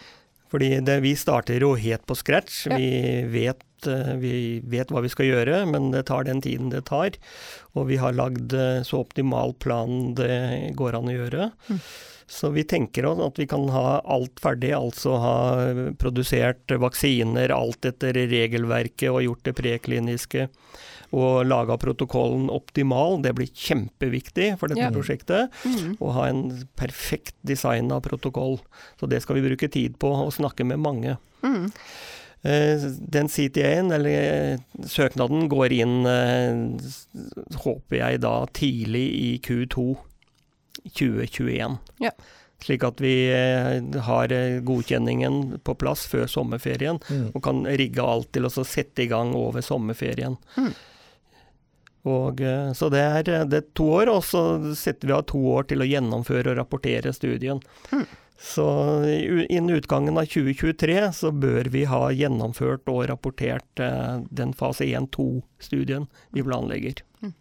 Fordi 0.53 0.81
det, 0.87 1.01
vi 1.03 1.13
starter 1.19 1.63
jo 1.63 1.75
helt 1.79 2.07
på 2.07 2.17
scratch. 2.17 2.67
Ja. 2.71 2.79
Vi, 2.79 3.23
vet, 3.33 3.65
eh, 3.91 4.13
vi, 4.23 4.35
vet, 4.65 4.93
hva 4.95 5.03
vi 5.05 5.11
skal 5.13 5.31
gjøre, 5.31 5.65
men 5.71 5.91
det 5.95 6.07
tar 6.11 6.27
den 6.29 6.43
tiden 6.45 6.71
det 6.73 6.87
tar. 6.89 7.19
Og 7.75 7.89
vi 7.91 7.99
har 8.01 8.17
lagd 8.17 8.55
eh, 8.55 8.83
så 8.87 9.03
optimal 9.03 9.57
plan 9.63 10.15
det 10.19 10.75
går 10.79 11.01
an 11.01 11.11
å 11.11 11.17
gjøre. 11.17 11.51
Mm. 11.67 11.81
Så 12.27 12.51
vi 12.55 12.65
tenker 12.67 13.07
oss 13.07 13.21
at 13.23 13.39
vi 13.39 13.47
kan 13.47 13.69
ha 13.71 14.01
alt 14.03 14.41
ferdig, 14.43 14.73
altså 14.75 15.19
ha 15.23 15.37
produsert 15.99 16.73
vaksiner, 16.83 17.55
alt 17.55 17.87
etter 17.87 18.19
regelverket 18.19 19.13
og 19.13 19.23
gjort 19.23 19.45
det 19.47 19.55
prekliniske 19.61 20.49
og 21.15 21.47
laga 21.47 21.77
protokollen 21.81 22.49
optimal. 22.53 23.21
Det 23.23 23.35
blir 23.39 23.53
kjempeviktig 23.53 24.53
for 24.61 24.73
dette 24.73 24.89
ja. 24.89 24.93
prosjektet. 24.95 25.55
Mm. 25.67 25.97
Å 26.01 26.13
ha 26.19 26.27
en 26.33 26.45
perfekt 26.79 27.37
designa 27.47 28.01
protokoll. 28.05 28.59
Så 29.01 29.11
det 29.11 29.23
skal 29.25 29.39
vi 29.39 29.47
bruke 29.49 29.71
tid 29.73 29.99
på, 30.03 30.11
og 30.27 30.35
snakke 30.37 30.67
med 30.67 30.83
mange. 30.83 31.19
Mm. 31.47 31.71
Eh, 32.47 32.81
den 32.99 33.29
CTA-en, 33.29 33.91
eller 33.91 34.11
eh, 34.11 34.59
søknaden, 34.87 35.49
går 35.49 35.73
inn, 35.73 36.07
eh, 36.07 37.59
håper 37.65 37.99
jeg 37.99 38.23
da, 38.23 38.35
tidlig 38.55 39.07
i 39.19 39.31
Q2 39.43 39.87
2021. 40.87 41.79
Ja. 42.05 42.13
Slik 42.63 42.87
at 42.87 43.03
vi 43.05 43.29
har 44.07 44.33
godkjenningen 44.65 45.59
på 45.67 45.75
plass 45.77 46.07
før 46.09 46.25
sommerferien, 46.31 47.01
mm. 47.05 47.27
og 47.35 47.43
kan 47.45 47.67
rigge 47.67 48.05
alt 48.05 48.31
til 48.33 48.49
å 48.49 48.53
sette 48.55 49.05
i 49.05 49.11
gang 49.11 49.35
over 49.37 49.65
sommerferien. 49.65 50.39
Mm. 50.57 50.71
Og, 52.07 52.41
eh, 52.41 52.73
så 52.73 52.89
det 52.89 53.01
er, 53.03 53.29
eh, 53.29 53.45
det 53.45 53.59
er, 53.59 53.67
to 53.75 53.89
år, 53.99 54.13
og 54.13 54.23
så 54.25 54.43
setter 54.79 55.11
vi 55.11 55.17
av 55.17 55.27
to 55.27 55.41
år 55.57 55.67
til 55.73 55.83
å 55.83 55.89
gjennomføre 55.89 56.53
og 56.53 56.61
rapportere 56.61 57.13
studien. 57.15 57.61
Mm. 57.91 58.07
Så 58.39 58.67
innen 59.49 59.79
utgangen 59.79 60.19
av 60.21 60.29
2023 60.29 60.99
så 61.17 61.33
bør 61.33 61.71
vi 61.73 61.87
ha 61.89 62.03
gjennomført 62.13 62.87
og 62.93 63.07
rapportert 63.11 63.83
eh, 63.83 64.23
den 64.31 64.55
fase 64.55 64.87
1-2-studien 64.87 66.07
vi 66.37 66.45
planlegger. 66.47 67.03
Mm. 67.25 67.35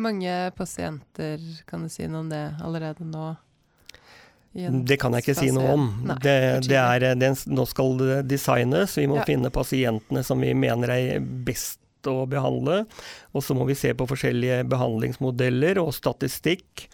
Mange 0.00 0.36
pasienter, 0.56 1.42
kan 1.68 1.84
du 1.84 1.92
si 1.92 2.06
noe 2.06 2.22
om 2.24 2.30
det 2.32 2.44
allerede 2.64 3.04
nå? 3.04 3.34
Det 4.52 4.98
kan 5.00 5.14
jeg 5.16 5.24
ikke 5.24 5.36
si 5.36 5.50
noe 5.52 5.74
om. 5.74 5.84
Nei, 6.06 6.16
det, 6.20 6.38
det 6.68 6.76
er, 6.76 7.06
det, 7.16 7.30
nå 7.48 7.64
skal 7.68 7.94
det 8.00 8.18
designes. 8.28 8.98
Vi 9.00 9.06
må 9.08 9.16
ja. 9.22 9.24
finne 9.28 9.52
pasientene 9.52 10.20
som 10.24 10.44
vi 10.44 10.52
mener 10.56 10.92
er 10.92 11.24
best 11.24 11.81
å 12.10 12.26
behandle. 12.30 12.82
Og 13.32 13.44
så 13.44 13.56
må 13.56 13.66
vi 13.68 13.76
se 13.78 13.92
på 13.94 14.08
forskjellige 14.10 14.62
behandlingsmodeller 14.72 15.80
og 15.82 15.92
statistikk, 15.96 16.86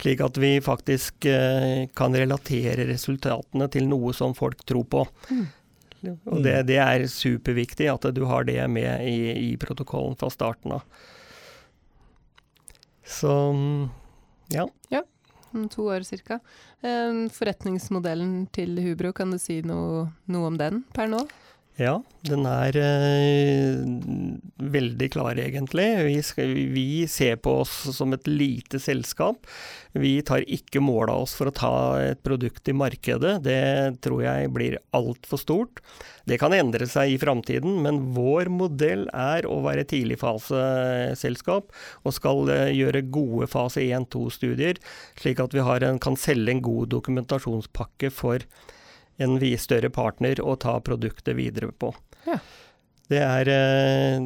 slik 0.00 0.22
at 0.24 0.38
vi 0.42 0.56
faktisk 0.64 1.28
eh, 1.30 1.86
kan 1.96 2.16
relatere 2.16 2.88
resultatene 2.90 3.68
til 3.70 3.86
noe 3.90 4.14
som 4.16 4.34
folk 4.36 4.64
tror 4.66 4.88
på. 4.90 5.04
Mm. 5.30 5.44
Og 6.28 6.42
det, 6.44 6.58
det, 6.68 6.78
er 6.82 7.06
superviktig 7.08 7.88
at 7.88 8.04
du 8.12 8.24
har 8.28 8.44
det 8.44 8.60
med 8.68 9.06
i, 9.08 9.52
i 9.52 9.56
protokollen 9.60 10.18
fra 10.20 10.28
starten 10.32 10.76
av. 10.76 10.84
Så 13.04 13.32
ja. 14.52 14.68
ja. 14.88 15.02
Om 15.54 15.68
to 15.68 15.86
år 15.92 16.04
ca. 16.26 16.40
Forretningsmodellen 17.32 18.46
til 18.52 18.80
Hubro, 18.82 19.12
kan 19.14 19.30
du 19.30 19.38
si 19.38 19.60
noe, 19.64 20.08
noe 20.26 20.50
om 20.50 20.58
den 20.60 20.82
per 20.96 21.08
nå? 21.12 21.22
Ja, 21.74 21.96
den 22.22 22.44
er 22.46 22.76
eh, 22.78 23.80
veldig 24.62 25.08
klar, 25.10 25.34
egentlig. 25.34 25.86
Vi, 26.06 26.18
skal, 26.22 26.52
vi, 26.70 26.84
ser 27.10 27.40
på 27.42 27.56
oss 27.64 27.72
som 27.96 28.14
et 28.14 28.28
lite 28.30 28.78
selskap. 28.78 29.48
Vi 29.98 30.20
tar 30.22 30.46
ikke 30.46 30.78
mål 30.78 31.10
av 31.10 31.24
oss 31.24 31.34
for 31.34 31.50
å 31.50 31.54
ta 31.54 31.72
et 31.98 32.20
produkt 32.22 32.70
i 32.70 32.76
markedet. 32.78 33.40
Det 33.42 33.64
tror 34.06 34.22
jeg 34.22 34.52
blir 34.54 34.76
altfor 34.94 35.42
stort. 35.42 35.82
Det 36.30 36.38
kan 36.38 36.54
endre 36.54 36.86
seg 36.86 37.16
i 37.16 37.18
framtiden, 37.18 37.80
men 37.82 37.98
vår 38.14 38.52
modell 38.54 39.08
er 39.10 39.50
å 39.50 39.58
være 39.66 39.86
tidligfaseselskap 39.90 41.74
og 42.06 42.14
skal 42.14 42.54
eh, 42.54 42.70
gjøre 42.78 43.02
gode 43.18 43.50
fase 43.50 43.82
1-2-studier, 43.82 44.78
slik 45.18 45.42
at 45.42 45.58
vi 45.58 45.66
en, 45.74 45.98
kan 45.98 46.14
selge 46.14 46.54
en 46.54 46.62
god 46.70 46.94
dokumentasjonspakke 46.94 48.14
for 48.14 48.46
en 49.22 49.38
større 49.58 49.90
partner 49.90 50.40
å 50.42 50.56
ta 50.56 50.78
produktet 50.80 51.36
videre 51.36 51.72
på. 51.72 51.92
Ja. 52.26 52.38
Det, 53.08 53.20
er, 53.20 53.50
eh, 53.52 54.18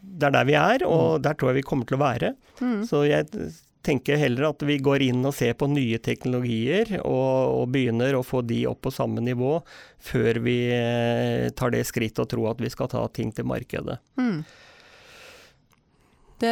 det, 0.00 0.26
er, 0.26 0.34
der 0.34 0.44
vi 0.48 0.58
er, 0.58 0.84
og 0.86 1.18
mm. 1.18 1.22
der 1.24 1.38
tror 1.38 1.52
jeg 1.52 1.60
vi 1.60 1.68
kommer 1.70 1.88
til 1.88 1.98
å 1.98 2.02
være. 2.02 2.34
Mm. 2.60 2.82
Så 2.88 3.04
jeg 3.08 3.28
tenker 3.86 4.18
heller 4.20 4.50
at 4.50 4.62
vi 4.66 4.78
går 4.82 5.04
inn 5.06 5.24
og 5.24 5.36
ser 5.36 5.54
på 5.58 5.68
nye 5.70 6.00
teknologier, 6.02 6.98
og, 7.00 7.62
og 7.62 7.68
begynner 7.72 8.18
å 8.18 8.24
få 8.26 8.42
de 8.44 8.64
opp 8.68 8.82
på 8.84 8.92
samme 8.94 9.22
nivå, 9.24 9.58
før 10.10 10.42
vi 10.44 10.58
eh, 10.74 11.48
tar 11.56 11.72
det 11.74 11.86
skritt 11.88 12.18
og 12.20 12.28
tror 12.32 12.52
at 12.52 12.64
vi 12.64 12.72
skal 12.72 12.90
ta 12.92 13.06
ting 13.14 13.32
til 13.34 13.48
markedet. 13.48 14.00
Mm. 14.20 14.42
Det, 16.38 16.50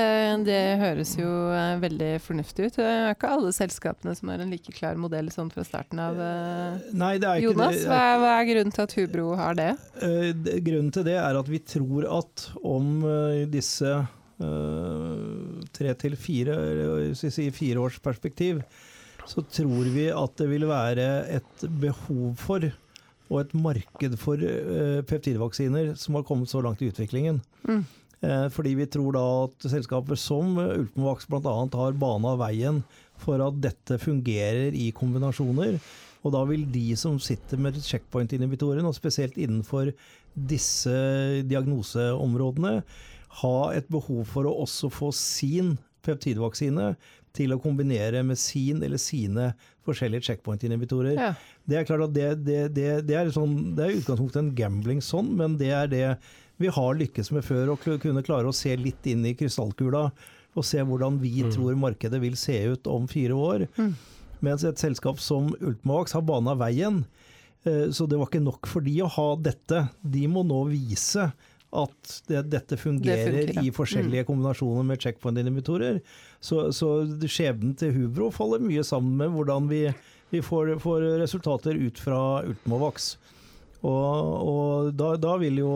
det, 0.48 0.60
høres 0.80 1.12
jo 1.14 1.28
eh, 1.54 1.76
veldig 1.78 2.08
fornuftig 2.24 2.66
ut. 2.66 2.78
Det 2.80 2.86
er 2.90 3.12
ikke 3.12 3.30
alle 3.36 3.52
selskapene 3.54 4.16
som 4.18 4.32
har 4.32 4.42
en 4.42 4.50
like 4.50 4.72
klar 4.74 4.98
modell 4.98 5.28
sånn 5.30 5.52
fra 5.54 5.62
starten 5.66 6.00
av. 6.02 6.18
Uh, 6.18 6.88
Nei, 6.98 7.12
er 7.20 7.38
Jonas, 7.44 7.76
ikke 7.76 7.84
det. 7.84 7.92
Hva, 7.92 8.00
hva, 8.18 8.32
er 8.34 8.48
grunnen 8.48 8.74
til 8.74 8.82
at 8.82 8.94
Hubro 8.98 9.26
har 9.38 9.58
det? 9.58 9.68
Uh, 10.02 10.32
grunnen 10.66 10.90
til 10.94 11.06
det 11.06 11.14
er 11.22 11.38
at 11.38 11.50
vi 11.50 11.60
tror 11.62 12.08
at 12.18 12.48
om 12.66 12.94
disse 13.52 13.98
tre 14.36 15.92
til 15.96 16.12
fire, 16.20 16.54
si 17.16 17.46
fire 17.56 17.80
års 17.80 17.94
perspektiv, 18.04 18.58
så 19.24 19.40
tror 19.48 19.88
vi 19.94 20.10
at 20.12 20.34
det 20.36 20.48
vil 20.50 20.66
være 20.68 21.06
et 21.38 21.64
behov 21.80 22.34
for 22.42 22.66
og 23.26 23.38
et 23.40 23.54
marked 23.58 24.18
for 24.20 24.42
peptidvaksiner 25.08 25.94
som 25.98 26.18
har 26.18 26.26
kommet 26.28 26.52
så 26.52 26.60
langt 26.62 26.84
i 26.84 26.90
utviklingen. 26.92 27.40
Mm. 27.64 27.80
Eh, 28.24 28.46
fordi 28.52 28.74
vi 28.78 28.88
tror 28.88 29.16
da 29.16 29.24
at 29.44 29.68
selskaper 29.72 30.18
som 30.18 30.56
Ultimovax 30.62 31.28
bl.a. 31.28 31.56
har 31.76 31.98
bana 32.00 32.36
veien 32.40 32.82
for 33.20 33.42
at 33.44 33.58
dette 33.64 33.98
fungerer 34.00 34.76
i 34.76 34.90
kombinasjoner. 34.96 35.78
Og 36.24 36.32
da 36.34 36.42
vil 36.48 36.64
de 36.72 36.88
som 36.98 37.18
sitter 37.22 37.60
med 37.62 37.78
checkpoint-inhibitoren, 37.78 38.86
og 38.88 38.96
spesielt 38.96 39.36
innenfor 39.38 39.92
disse 40.34 40.96
diagnoseområdene, 41.46 42.80
ha 43.42 43.58
et 43.76 43.88
behov 43.92 44.24
for 44.32 44.48
å 44.48 44.56
også 44.64 44.90
få 44.90 45.12
sin 45.14 45.76
peptidvaksine 46.06 46.94
til 47.36 47.52
å 47.52 47.60
kombinere 47.60 48.22
med 48.24 48.38
sin 48.40 48.80
eller 48.84 49.00
sine 49.00 49.50
forskjellige 49.86 50.30
checkpoint-inhibitorer. 50.30 51.18
Ja. 51.18 51.30
Det 51.68 51.78
er 51.78 51.86
klart 51.88 52.06
at 52.08 52.16
det, 52.16 52.30
det, 52.46 52.60
det, 52.74 52.88
det 53.06 53.18
er, 53.18 53.30
sånn, 53.34 53.76
er 53.76 53.98
utgangspunktet 53.98 54.40
en 54.40 54.54
gambling 54.56 55.02
sånn, 55.04 55.34
men 55.38 55.58
det 55.60 55.70
er 55.76 55.92
det 55.92 56.04
vi 56.62 56.70
har 56.72 56.98
lykkes 56.98 57.32
med 57.36 57.44
før, 57.44 57.74
å 57.74 57.78
kunne 57.80 58.24
klare 58.26 58.48
å 58.48 58.56
se 58.56 58.72
litt 58.80 59.06
inn 59.10 59.26
i 59.28 59.34
krystallkula 59.36 60.08
og 60.56 60.64
se 60.64 60.80
hvordan 60.80 61.18
vi 61.20 61.42
mm. 61.44 61.50
tror 61.52 61.76
markedet 61.78 62.20
vil 62.22 62.36
se 62.40 62.56
ut 62.72 62.88
om 62.88 63.04
fire 63.10 63.36
år. 63.36 63.66
Mm. 63.76 63.92
Mens 64.44 64.64
et 64.64 64.80
selskap 64.80 65.20
som 65.20 65.50
Ultimovax 65.60 66.16
har 66.16 66.24
bana 66.24 66.56
veien. 66.56 67.02
Eh, 67.66 67.90
så 67.92 68.08
det 68.08 68.16
var 68.20 68.30
ikke 68.30 68.44
nok 68.44 68.68
for 68.70 68.84
de 68.84 68.94
å 69.04 69.10
ha 69.18 69.28
dette. 69.36 69.84
De 70.00 70.24
må 70.32 70.46
nå 70.46 70.62
vise 70.70 71.28
at 71.76 72.16
det, 72.30 72.46
dette 72.52 72.78
fungerer 72.80 73.34
det 73.34 73.60
i 73.60 73.72
forskjellige 73.74 74.24
mm. 74.24 74.28
kombinasjoner 74.30 74.86
med 74.86 75.02
checkpoint-inhibitorer. 75.02 76.00
Så, 76.40 76.70
så 76.72 76.90
skjebnen 77.26 77.74
til 77.78 77.92
Hubro 77.96 78.30
faller 78.34 78.62
mye 78.62 78.84
sammen 78.86 79.18
med 79.20 79.34
hvordan 79.34 79.68
vi, 79.68 79.82
vi 80.32 80.42
får, 80.44 80.76
får, 80.80 81.04
resultater 81.20 81.76
ut 81.76 82.00
fra 82.00 82.20
Ultimovax. 82.46 83.16
Og, 83.84 84.48
og 84.52 84.90
da, 84.96 85.12
da, 85.20 85.36
vil 85.42 85.60
jo 85.60 85.72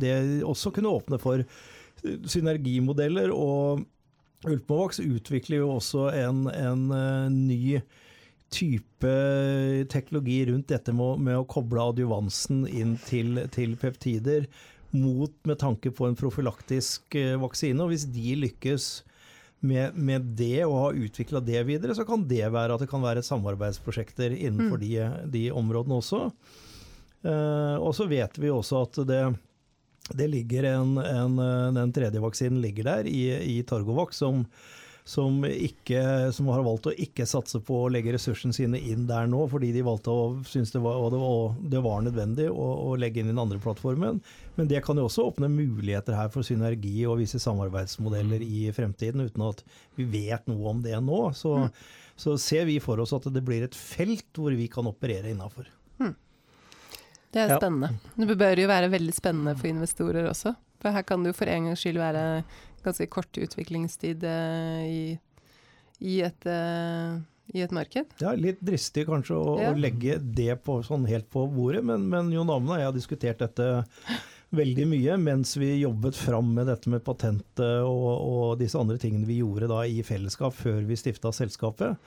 det 0.00 0.14
også 0.46 0.72
kunne 0.74 0.94
åpne 0.96 1.20
for 1.22 1.44
synergimodeller. 2.02 3.32
Og 3.34 3.84
Ultimovax 4.46 5.00
utvikler 5.02 5.62
jo 5.62 5.72
også 5.76 6.08
en, 6.14 6.46
en 6.52 6.84
eh, 6.94 7.32
ny 7.34 7.80
type 8.54 9.10
teknologi 9.92 10.38
rundt 10.48 10.70
dette 10.70 10.94
med, 10.96 11.20
med 11.26 11.36
å 11.40 11.46
koble 11.48 11.82
adjuvansen 11.90 12.64
inn 12.70 12.96
til, 13.04 13.42
til, 13.52 13.74
peptider 13.80 14.46
mot 14.94 15.34
med 15.44 15.58
tanke 15.60 15.92
på 15.92 16.06
en 16.08 16.16
profylaktisk 16.16 17.18
eh, 17.18 17.36
vaksine. 17.40 17.82
Og 17.82 17.92
hvis 17.92 18.06
de 18.14 18.38
lykkes 18.46 18.88
med, 19.60 19.98
med 19.98 20.30
det 20.38 20.62
og 20.68 20.78
har 20.84 21.02
utvikla 21.02 21.42
det 21.44 21.64
videre, 21.68 21.96
så 21.98 22.06
kan 22.08 22.24
det 22.30 22.46
være 22.54 22.78
at 22.78 22.84
det 22.84 22.88
kan 22.90 23.04
være 23.04 23.26
samarbeidsprosjekter 23.26 24.32
innenfor 24.38 24.78
mm. 24.78 24.86
de, 24.86 25.28
de 25.34 25.44
områdene 25.52 25.98
også. 25.98 26.28
Eh, 27.26 27.76
og 27.76 27.94
så 27.96 28.06
vet 28.10 28.38
vi 28.38 28.50
også 28.52 28.82
at 28.86 29.00
det, 29.08 29.22
det 30.14 30.28
ligger 30.30 30.70
en, 30.74 30.98
en, 31.02 31.38
den 31.76 31.94
tredje 31.94 32.22
vaksinen 32.22 32.60
ligger 32.62 32.92
der 32.92 33.08
i, 33.10 33.24
i 33.58 33.62
Targovac, 33.66 34.14
som, 34.16 34.44
som, 35.08 35.40
ikke, 35.48 36.00
som, 36.36 36.50
har 36.52 36.60
valgt 36.66 36.90
å 36.90 36.92
ikke 36.92 37.24
satse 37.28 37.62
på 37.64 37.78
å 37.80 37.88
legge 37.92 38.12
ressursene 38.12 38.52
sine 38.52 38.76
inn 38.76 39.06
der 39.08 39.28
nå, 39.30 39.40
fordi 39.48 39.70
de 39.72 39.84
valgte 39.86 40.12
å 40.12 40.26
synes 40.48 40.74
det 40.74 40.82
var, 40.84 40.98
det 41.14 41.20
var, 41.22 41.54
det 41.74 41.80
var 41.86 42.02
nødvendig 42.04 42.48
å, 42.52 42.66
å, 42.90 42.96
legge 43.00 43.22
inn 43.22 43.30
den 43.32 43.40
andre 43.40 43.60
plattformen. 43.62 44.20
Men 44.58 44.68
det 44.68 44.82
kan 44.84 45.00
jo 45.00 45.06
også 45.08 45.30
åpne 45.30 45.48
muligheter 45.48 46.18
her 46.18 46.28
for 46.34 46.44
synergi 46.44 47.06
og 47.08 47.22
visse 47.22 47.40
samarbeidsmodeller 47.40 48.44
i 48.44 48.66
fremtiden, 48.76 49.24
uten 49.24 49.46
at 49.48 49.64
vi 49.96 50.04
vet 50.12 50.44
noe 50.50 50.74
om 50.74 50.84
det 50.84 51.00
nå. 51.00 51.22
Så, 51.38 51.54
mm. 51.64 52.12
så 52.20 52.36
ser 52.44 52.68
vi 52.68 52.76
for 52.84 53.00
oss 53.00 53.16
at 53.16 53.30
det 53.32 53.44
blir 53.48 53.64
et 53.64 53.78
felt 53.78 54.28
hvor 54.36 54.52
vi 54.60 54.68
kan 54.72 54.92
operere 54.92 55.32
innafor. 55.32 55.72
Mm. 56.04 56.12
Det 57.34 57.44
er 57.44 57.56
spennende. 57.58 57.92
Det 58.16 58.36
bør 58.40 58.62
jo 58.62 58.68
være 58.70 58.90
veldig 58.92 59.14
spennende 59.16 59.54
for 59.58 59.70
investorer 59.70 60.28
også. 60.30 60.54
For 60.82 60.94
her 60.94 61.04
kan 61.06 61.24
det 61.24 61.32
jo 61.32 61.38
for 61.40 61.50
en 61.50 61.68
gangs 61.68 61.82
skyld 61.82 61.98
være 62.00 62.22
ganske 62.84 63.08
kort 63.12 63.40
utviklingstid 63.40 64.22
uh, 64.24 64.84
i, 64.86 65.18
i, 65.98 66.20
et, 66.24 66.46
uh, 66.46 67.18
i, 67.52 67.60
et, 67.64 67.74
marked. 67.74 68.14
Ja, 68.22 68.32
litt 68.38 68.62
dristig 68.64 69.08
kanskje 69.08 69.36
å, 69.36 69.58
ja. 69.60 69.72
å 69.74 69.78
legge 69.78 70.16
det 70.22 70.60
på, 70.64 70.80
sånn 70.86 71.06
helt 71.10 71.28
på 71.32 71.44
bordet, 71.52 71.82
men, 71.84 72.06
men 72.08 72.32
Jon 72.34 72.52
Amund 72.54 72.76
og 72.76 72.80
jeg 72.80 72.90
har 72.90 72.96
diskutert 72.96 73.42
dette 73.42 73.68
veldig 74.54 74.86
mye 74.88 75.18
mens 75.20 75.52
vi 75.60 75.74
jobbet 75.82 76.16
fram 76.16 76.54
med 76.56 76.70
dette 76.70 76.88
med 76.88 77.02
patentet 77.04 77.82
og, 77.84 78.06
og 78.08 78.54
disse 78.62 78.78
andre 78.80 78.96
tingene 79.00 79.28
vi 79.28 79.42
gjorde 79.42 79.68
da 79.68 79.82
i 79.84 80.00
fellesskap 80.06 80.56
før 80.56 80.80
vi 80.88 80.96
stifta 80.96 81.34
selskapet. 81.36 81.98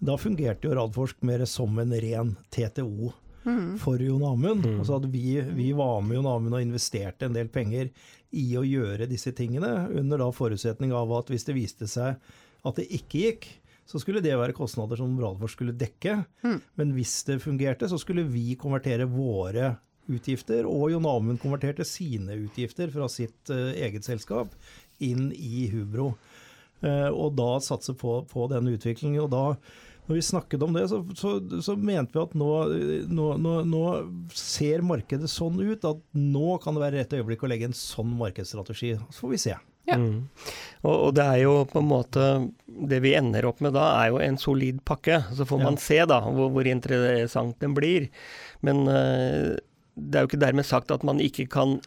Da 0.00 0.14
fungerte 0.16 0.68
jo 0.68 0.76
Radforsk 0.78 1.24
mer 1.28 1.42
som 1.50 1.74
en 1.82 1.96
ren 2.04 2.36
TTO 2.54 3.10
mm. 3.44 3.78
for 3.82 4.02
Jon 4.02 4.24
Amund. 4.26 4.66
Mm. 4.66 4.78
Altså 4.82 4.98
at 5.00 5.08
vi, 5.12 5.40
vi, 5.56 5.70
var 5.76 6.00
med 6.04 6.18
Jon 6.18 6.30
Amund 6.30 6.58
og 6.58 6.64
investerte 6.64 7.28
en 7.28 7.36
del 7.36 7.50
penger 7.52 7.90
i 8.36 8.46
å 8.58 8.66
gjøre 8.66 9.08
disse 9.10 9.32
tingene, 9.36 9.88
under 9.98 10.22
da 10.22 10.30
forutsetning 10.34 10.94
av 10.94 11.12
at 11.18 11.32
hvis 11.32 11.48
det 11.48 11.56
viste 11.56 11.90
seg 11.90 12.20
at 12.60 12.76
det 12.78 12.86
ikke 12.94 13.24
gikk, 13.24 13.48
så 13.90 13.98
skulle 13.98 14.22
det 14.22 14.36
være 14.38 14.54
kostnader 14.54 15.00
som 15.00 15.16
Radforsk 15.18 15.56
skulle 15.56 15.74
dekke. 15.74 16.20
Mm. 16.46 16.58
Men 16.78 16.92
hvis 16.94 17.16
det 17.26 17.40
fungerte, 17.42 17.88
så 17.90 17.98
skulle 17.98 18.28
vi 18.30 18.52
konvertere 18.60 19.08
våre 19.10 19.74
utgifter, 20.10 20.66
og 20.66 20.92
Jon 20.92 21.08
Amund 21.10 21.40
konverterte 21.42 21.86
sine 21.86 22.36
utgifter 22.38 22.90
fra 22.94 23.08
sitt 23.10 23.50
uh, 23.50 23.72
eget 23.74 24.06
selskap 24.06 24.54
inn 25.02 25.30
i 25.34 25.66
Hubro. 25.72 26.12
Uh, 26.80 27.10
og 27.10 27.34
da 27.38 27.50
satse 27.62 27.94
på, 27.98 28.20
på 28.30 28.46
den 28.52 28.70
utviklingen. 28.70 29.24
Og 29.24 29.30
da 29.32 29.44
når 30.10 30.18
vi 30.18 30.22
snakket 30.26 30.62
om 30.66 30.72
det, 30.74 30.88
så, 30.90 30.98
så, 31.14 31.36
så 31.62 31.76
mente 31.78 32.16
vi 32.16 32.22
at 32.24 32.32
nå, 32.34 32.50
nå, 33.14 33.26
nå, 33.38 33.52
nå, 33.70 33.82
ser 34.34 34.82
markedet 34.82 35.30
sånn 35.30 35.60
ut 35.62 35.84
at 35.86 36.00
nå 36.18 36.56
kan 36.64 36.74
det 36.74 36.82
være 36.82 36.96
rett 36.98 37.14
øyeblikk 37.14 37.44
å 37.46 37.50
legge 37.52 37.68
en 37.68 37.76
sånn 37.76 38.16
markedsstrategi. 38.18 38.96
Så 39.14 39.22
får 39.22 39.30
vi 39.30 39.38
se. 39.44 39.54
Ja. 39.86 39.96
Mm. 40.00 40.24
Og, 40.82 40.94
og, 40.96 41.12
det 41.14 41.24
er 41.24 41.38
jo 41.40 41.52
på 41.66 41.80
en 41.80 41.88
måte 41.88 42.24
Det 42.90 42.98
vi 43.02 43.14
ender 43.16 43.46
opp 43.48 43.62
med 43.64 43.72
da, 43.74 43.86
er 44.02 44.10
jo 44.10 44.18
en 44.22 44.38
solid 44.38 44.82
pakke. 44.86 45.20
Så 45.36 45.46
får 45.46 45.62
man 45.62 45.78
ja. 45.78 45.84
se 45.86 46.00
da 46.10 46.18
hvor, 46.26 46.50
hvor, 46.56 46.66
interessant 46.66 47.62
den 47.62 47.78
blir. 47.78 48.10
Men 48.66 48.82
uh, 48.90 49.54
det 49.94 50.18
er 50.18 50.26
jo 50.26 50.32
ikke 50.32 50.42
dermed 50.42 50.66
sagt 50.66 50.90
at 50.90 51.06
man 51.06 51.22
ikke 51.22 51.46
kan 51.54 51.78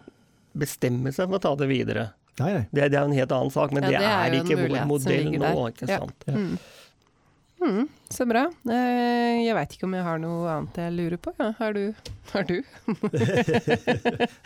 bestemme 0.56 1.12
seg 1.12 1.28
for 1.28 1.42
å 1.42 1.44
ta 1.44 1.58
det 1.60 1.68
videre. 1.72 2.14
Nei, 2.40 2.54
nei. 2.56 2.64
Det, 2.72 2.88
det, 2.88 2.96
er 2.96 3.04
jo 3.04 3.12
en 3.12 3.20
helt 3.20 3.36
annen 3.36 3.52
sak, 3.54 3.76
men 3.76 3.84
ja, 3.84 3.92
det, 3.92 4.00
det, 4.00 4.14
er, 4.14 4.24
er 4.24 4.40
ikke 4.40 4.62
vår 4.64 4.88
modell 4.90 5.30
nå. 5.36 5.52
ikke 5.74 5.90
sant? 5.92 6.26
Ja. 6.30 6.40
Mm. 6.40 6.56
Mm, 7.64 7.88
så 8.10 8.26
bra. 8.28 8.42
Eh, 8.68 9.46
jeg 9.46 9.56
veit 9.56 9.76
ikke 9.76 9.86
om 9.88 9.94
jeg 9.96 10.04
har 10.04 10.18
noe 10.20 10.50
annet 10.52 10.80
jeg 10.82 10.94
lurer 10.98 11.20
på. 11.24 11.32
Ja, 11.40 11.54
har 11.56 11.76
du? 11.78 11.94
Har 12.34 12.44
du? 12.50 12.58
du 12.92 12.96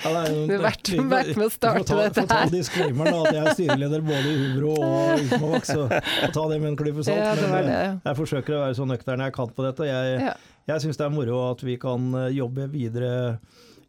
har 0.04 0.62
vært, 0.62 0.92
vært, 0.92 1.32
med 1.34 1.46
å 1.48 1.50
starte 1.50 1.88
ta, 1.90 1.98
dette 2.04 2.26
her. 2.28 2.30
Ta 2.30 2.52
disclaimeren 2.54 3.18
at 3.24 3.34
jeg 3.34 3.42
er 3.42 3.58
styreleder 3.58 4.06
både 4.06 4.28
i 4.30 4.38
Hubro 4.44 4.76
og 4.76 5.24
Ulsmavak, 5.24 5.66
så 5.66 5.88
ta 5.90 6.46
det 6.52 6.60
med 6.62 6.74
en 6.74 6.78
klype 6.80 7.02
salt. 7.08 7.24
Ja, 7.24 7.34
det 7.40 7.50
det, 7.50 7.74
ja. 7.74 7.94
jeg 8.06 8.20
forsøker 8.22 8.60
å 8.60 8.64
være 8.68 8.78
så 8.78 8.86
nøktern 8.90 9.26
jeg 9.26 9.38
kan 9.40 9.56
på 9.58 9.66
dette. 9.66 9.90
Jeg, 9.90 10.20
ja. 10.28 10.36
jeg 10.74 10.86
syns 10.86 11.02
det 11.02 11.08
er 11.08 11.16
moro 11.18 11.42
at 11.50 11.66
vi 11.66 11.80
kan 11.82 12.12
eh, 12.22 12.36
jobbe 12.38 12.70
videre 12.74 13.16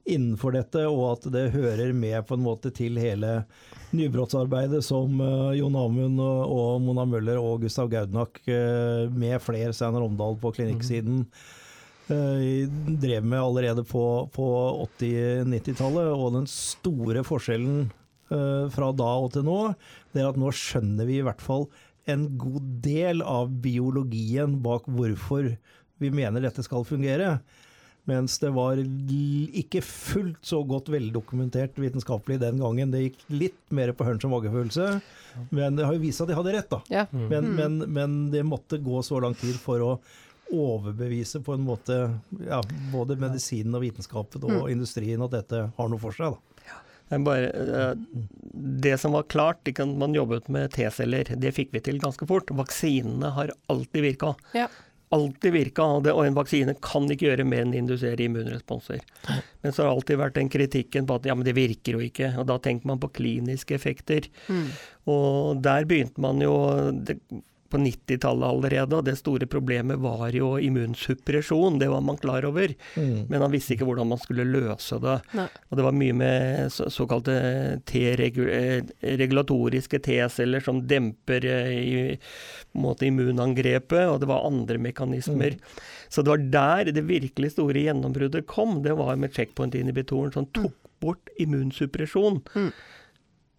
innenfor 0.08 0.56
dette, 0.56 0.84
og 0.88 1.04
at 1.12 1.28
det 1.32 1.50
hører 1.54 1.92
med 1.96 2.18
på 2.28 2.36
en 2.36 2.44
måte 2.44 2.72
til 2.74 2.98
hele 3.00 3.42
nybrottsarbeidet 3.96 4.82
som 4.84 5.20
uh, 5.20 5.54
Jon 5.56 5.76
Amund 5.78 6.20
og, 6.22 6.80
Mona 6.84 7.06
Møller 7.08 7.40
og 7.40 7.62
Gustav 7.64 7.90
Gaudnak 7.92 8.40
uh, 8.48 9.06
med 9.12 9.38
flere 9.44 9.74
Steinar 9.76 10.04
Omdal 10.06 10.36
på 10.40 10.52
klinikksiden 10.56 11.24
uh, 12.10 12.42
drev 13.00 13.24
med 13.24 13.40
allerede 13.40 13.84
på, 13.88 14.04
på 14.34 14.48
80-90-tallet. 14.98 16.12
Og 16.12 16.34
den 16.40 16.50
store 16.52 17.24
forskjellen 17.26 17.88
fra 18.28 18.90
da 18.92 19.06
og 19.22 19.30
til 19.32 19.46
nå, 19.46 19.70
det 20.12 20.20
er 20.20 20.26
at 20.28 20.36
nå 20.36 20.50
skjønner 20.52 21.06
vi 21.08 21.14
i 21.16 21.22
hvert 21.24 21.40
fall 21.40 21.62
en 22.12 22.26
god 22.36 22.66
del 22.84 23.22
av 23.24 23.48
biologien 23.64 24.58
bak 24.60 24.84
hvorfor 24.92 25.48
vi 25.96 26.10
mener 26.12 26.44
dette 26.44 26.60
skal 26.66 26.84
fungere. 26.84 27.38
Mens 28.08 28.38
det 28.40 28.48
var 28.56 28.78
ikke 28.80 29.82
fullt 29.84 30.40
så 30.46 30.62
godt 30.64 30.86
veldokumentert 30.88 31.76
vitenskapelig 31.76 32.38
den 32.40 32.62
gangen. 32.62 32.94
Det 32.94 33.02
gikk 33.02 33.26
litt 33.28 33.58
mer 33.74 33.92
på 33.92 34.06
hunch 34.08 34.24
og 34.24 34.32
magefølelse. 34.32 34.86
Men 35.52 35.76
det 35.76 35.84
har 35.84 35.92
jo 35.92 36.00
vist 36.06 36.22
seg 36.22 36.28
at 36.28 36.32
de 36.32 36.38
hadde 36.38 36.54
rett, 36.56 36.70
da. 36.72 36.80
Ja. 36.88 37.04
Mm. 37.12 37.26
Men, 37.28 37.50
men, 37.58 37.76
men, 37.98 38.16
det 38.32 38.46
måtte 38.48 38.80
gå 38.80 39.02
så 39.04 39.20
lang 39.20 39.36
tid 39.36 39.60
for 39.60 39.84
å 39.84 39.92
overbevise 40.48 41.42
på 41.44 41.52
en 41.58 41.66
måte 41.68 41.98
ja, 42.46 42.62
både 42.94 43.18
medisinen 43.20 43.76
og 43.76 43.84
vitenskapen 43.84 44.46
og 44.48 44.54
mm. 44.56 44.70
industrien 44.72 45.24
at 45.26 45.34
dette 45.36 45.66
har 45.76 45.92
noe 45.92 46.00
for 46.00 46.16
seg. 46.16 46.32
da. 46.32 46.44
Bare, 47.08 47.52
eh, 47.52 47.92
det 48.52 48.96
som 49.00 49.12
var 49.16 49.28
klart, 49.28 49.68
man 49.96 50.16
jobbet 50.16 50.48
med 50.52 50.72
T-celler, 50.72 51.28
det 51.36 51.52
fikk 51.56 51.76
vi 51.76 51.84
til 51.84 52.00
ganske 52.00 52.24
fort. 52.28 52.52
Vaksinene 52.56 53.36
har 53.36 53.52
alltid 53.68 54.04
virka. 54.14 54.36
Ja 54.56 54.68
alltid 55.14 55.54
virka, 55.54 55.84
og 55.84 56.22
en 56.22 56.36
vaksine 56.36 56.74
kan 56.84 57.08
ikke 57.10 57.30
gjøre 57.30 57.46
mer 57.48 57.64
enn 57.64 57.76
indusere 57.76 58.24
immunresponser. 58.26 59.02
Men 59.62 59.72
så 59.72 59.82
har 59.82 59.90
det 59.90 59.96
alltid 59.96 60.20
vært 60.20 60.38
den 60.38 60.52
kritikken 60.52 61.08
på 61.08 61.18
at 61.18 61.28
ja, 61.28 61.36
men 61.38 61.46
det 61.46 61.56
virker 61.56 61.96
jo 61.96 62.04
ikke. 62.04 62.32
Og 62.40 62.48
da 62.50 62.58
tenker 62.62 62.90
man 62.90 63.00
på 63.02 63.10
kliniske 63.16 63.76
effekter. 63.78 64.28
Mm. 64.48 64.66
Og 65.08 65.62
der 65.64 65.88
begynte 65.88 66.24
man 66.24 66.42
jo 66.44 66.54
det, 66.92 67.18
på 67.70 67.76
90-tallet 67.82 68.48
allerede, 68.48 68.96
og 68.96 69.04
det 69.04 69.18
store 69.20 69.46
problemet 69.50 69.98
var 70.00 70.32
jo 70.36 70.58
immunsuppresjon. 70.62 71.78
Det 71.80 71.88
var 71.92 72.00
man 72.04 72.16
klar 72.20 72.44
over, 72.48 72.68
mm. 72.96 73.26
men 73.28 73.42
han 73.44 73.52
visste 73.52 73.72
ikke 73.74 73.86
hvordan 73.88 74.08
man 74.12 74.20
skulle 74.22 74.44
løse 74.48 74.96
det. 75.02 75.18
Nei. 75.36 75.48
Og 75.68 75.74
det 75.78 75.86
var 75.86 76.00
mye 76.00 76.14
med 76.16 76.38
så, 76.72 76.84
såkalte 76.92 77.34
T-regulatoriske 77.88 79.98
T-celler 80.08 80.60
som 80.64 80.86
demper 80.88 81.40
eh, 81.48 81.78
i, 81.78 82.18
måte, 82.80 83.06
immunangrepet, 83.10 84.04
og 84.08 84.16
det 84.22 84.28
var 84.30 84.48
andre 84.48 84.78
mekanismer. 84.88 85.52
Mm. 85.58 85.62
Så 86.08 86.18
det 86.24 86.32
var 86.32 86.42
der 86.56 86.82
det 86.96 87.08
virkelig 87.08 87.48
store 87.52 87.80
gjennombruddet 87.84 88.48
kom. 88.48 88.72
Det 88.84 88.94
var 88.96 89.20
med 89.20 89.34
checkpoint-inhibitoren 89.36 90.32
som 90.32 90.48
tok 90.56 90.76
bort 91.00 91.28
immunsuppresjon. 91.38 92.40
Mm. 92.54 92.70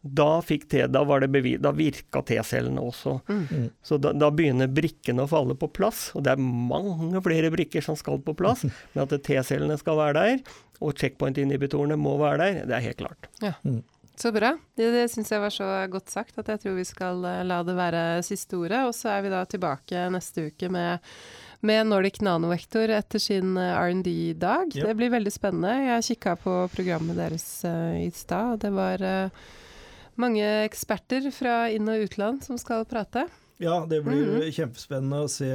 Da, 0.01 0.41
T, 0.41 0.85
da, 0.87 1.03
da 1.03 1.71
virka 1.75 2.21
T-cellene 2.23 2.79
også. 2.79 3.17
Mm. 3.27 3.43
mm. 3.51 3.67
Så 3.83 3.97
da, 3.99 4.13
da, 4.15 4.29
begynner 4.31 4.71
brikkene 4.71 5.25
å 5.25 5.31
falle 5.31 5.57
på 5.59 5.67
plass. 5.75 6.09
Og 6.15 6.23
det 6.23 6.33
er 6.33 6.39
mange 6.39 7.19
flere 7.25 7.51
brikker 7.51 7.83
som 7.83 7.97
skal 7.99 8.21
på 8.23 8.35
plass. 8.39 8.63
Men 8.93 9.03
at 9.03 9.15
T-cellene 9.27 9.75
skal 9.81 9.99
være 9.99 10.15
der, 10.19 10.59
og 10.79 10.95
checkpoint-inhibitorene 10.95 11.99
må 11.99 12.15
være 12.21 12.39
der, 12.45 12.61
det 12.69 12.77
er 12.77 12.85
helt 12.87 13.01
klart. 13.03 13.31
Ja. 13.43 13.57
Mm. 13.67 13.81
Så 14.19 14.31
bra. 14.35 14.57
Det, 14.75 14.87
det 14.91 15.05
syns 15.11 15.29
jeg 15.31 15.39
var 15.39 15.53
så 15.55 15.67
godt 15.91 16.11
sagt 16.11 16.39
at 16.41 16.49
jeg 16.51 16.59
tror 16.59 16.73
vi 16.75 16.87
skal 16.87 17.21
uh, 17.23 17.43
la 17.47 17.61
det 17.63 17.75
være 17.75 18.01
siste 18.27 18.57
ordet. 18.59 18.81
Og 18.87 18.95
så 18.95 19.13
er 19.13 19.23
vi 19.23 19.31
da 19.31 19.45
tilbake 19.47 20.07
neste 20.11 20.49
uke 20.49 20.67
med, 20.71 21.05
med 21.63 21.87
Nordic 21.87 22.19
Nanovektor 22.23 22.91
etter 22.91 23.23
sin 23.23 23.55
uh, 23.55 23.79
R&D-dag. 23.79 24.75
Yep. 24.75 24.89
Det 24.89 24.97
blir 24.99 25.13
veldig 25.15 25.31
spennende. 25.31 25.71
Jeg 25.87 26.07
kikka 26.13 26.35
på 26.39 26.57
programmet 26.71 27.19
deres 27.19 27.47
uh, 27.63 27.95
i 27.99 28.09
stad, 28.15 28.57
og 28.57 28.63
det 28.63 28.73
var 28.75 29.07
mange 30.21 30.45
eksperter 30.65 31.29
fra 31.33 31.61
inn- 31.73 31.89
og 31.91 32.07
utland 32.07 32.43
som 32.45 32.59
skal 32.61 32.87
prate. 32.89 33.27
Ja, 33.61 33.85
det 33.89 34.01
blir 34.01 34.13
mm 34.15 34.41
-hmm. 34.41 34.51
kjempespennende 34.51 35.17
å 35.19 35.27
se 35.27 35.51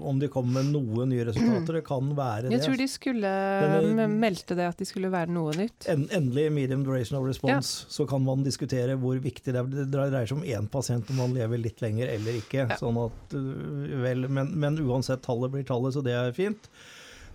om 0.00 0.18
de 0.18 0.28
kommer 0.28 0.62
med 0.62 0.72
noen 0.72 1.08
nye 1.08 1.24
resultater. 1.24 1.74
Det 1.74 1.84
kan 1.84 2.16
være 2.16 2.42
det. 2.42 2.52
Jeg 2.52 2.62
tror 2.62 2.76
de 2.76 2.88
skulle 2.88 3.32
Denne, 3.60 4.06
meldte 4.08 4.54
det 4.56 4.68
at 4.68 4.78
de 4.78 4.84
skulle 4.84 5.10
være 5.12 5.28
noe 5.28 5.52
nytt. 5.52 5.84
En, 5.86 6.08
endelig 6.08 6.52
medium 6.52 6.84
duration 6.84 7.18
of 7.18 7.26
response. 7.26 7.84
Ja. 7.84 7.90
Så 7.90 8.06
kan 8.08 8.24
man 8.24 8.44
diskutere 8.44 8.96
hvor 8.96 9.20
viktig 9.20 9.52
det 9.52 9.60
er. 9.60 9.64
Det 9.64 9.90
dreier 9.92 10.26
seg 10.26 10.38
om 10.38 10.44
én 10.44 10.68
pasient 10.68 11.10
om 11.10 11.16
man 11.16 11.34
lever 11.34 11.58
litt 11.58 11.82
lenger 11.82 12.08
eller 12.08 12.32
ikke. 12.32 12.64
Ja. 12.68 12.76
Sånn 12.76 12.96
at, 13.04 13.34
øh, 13.34 14.02
vel, 14.02 14.28
men, 14.28 14.58
men 14.58 14.78
uansett, 14.78 15.22
tallet 15.22 15.52
blir 15.52 15.64
tallet, 15.64 15.92
så 15.92 16.02
det 16.02 16.12
er 16.12 16.32
fint. 16.32 16.70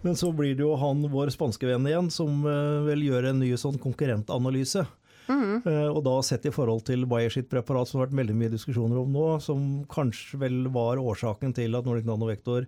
Men 0.02 0.16
så 0.16 0.32
blir 0.34 0.56
det 0.56 0.64
jo 0.64 0.76
han, 0.76 1.06
vår 1.12 1.30
spanske 1.30 1.68
venn 1.68 1.86
igjen, 1.86 2.10
som 2.10 2.42
vil 2.42 2.86
vel 2.88 3.04
gjør 3.04 3.30
en 3.30 3.40
ny 3.40 3.54
sånn 3.58 3.78
konkurrentanalyse. 3.78 4.88
Mm. 5.30 5.62
Og 5.94 6.00
da 6.06 6.16
sett 6.26 6.48
i 6.50 6.54
forhold 6.54 6.88
til 6.88 7.06
Bayer 7.10 7.34
sitt 7.34 7.50
preparat, 7.52 7.88
som 7.88 8.00
det 8.00 8.02
har 8.02 8.08
vært 8.10 8.20
veldig 8.24 8.38
mye 8.40 8.54
diskusjoner 8.54 9.02
om 9.02 9.12
nå, 9.14 9.28
som 9.46 9.68
kanskje 9.92 10.40
vel 10.42 10.64
var 10.74 11.02
årsaken 11.02 11.54
til 11.58 11.78
at 11.78 11.86
Nordic 11.86 12.08
Nanovektor 12.10 12.66